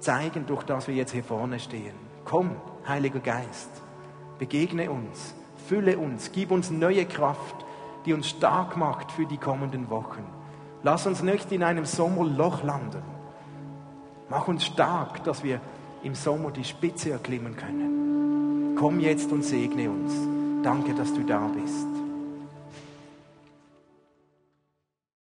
zeigen, 0.00 0.46
durch 0.46 0.62
das 0.62 0.88
wir 0.88 0.94
jetzt 0.94 1.12
hier 1.12 1.24
vorne 1.24 1.58
stehen. 1.58 1.94
Komm, 2.24 2.56
Heiliger 2.86 3.20
Geist, 3.20 3.70
begegne 4.38 4.90
uns, 4.90 5.34
fülle 5.68 5.98
uns, 5.98 6.30
gib 6.32 6.50
uns 6.50 6.70
neue 6.70 7.04
Kraft, 7.04 7.64
die 8.04 8.12
uns 8.12 8.28
stark 8.28 8.76
macht 8.76 9.10
für 9.12 9.26
die 9.26 9.38
kommenden 9.38 9.90
Wochen. 9.90 10.24
Lass 10.82 11.06
uns 11.06 11.22
nicht 11.22 11.50
in 11.50 11.62
einem 11.62 11.84
Sommerloch 11.84 12.62
landen. 12.62 13.02
Mach 14.28 14.48
uns 14.48 14.64
stark, 14.64 15.24
dass 15.24 15.42
wir 15.42 15.60
im 16.02 16.14
Sommer 16.14 16.50
die 16.50 16.64
Spitze 16.64 17.10
erklimmen 17.10 17.56
können. 17.56 18.76
Komm 18.78 19.00
jetzt 19.00 19.32
und 19.32 19.42
segne 19.42 19.90
uns. 19.90 20.12
Danke, 20.62 20.94
dass 20.94 21.12
du 21.12 21.22
da 21.22 21.48
bist. 21.48 21.95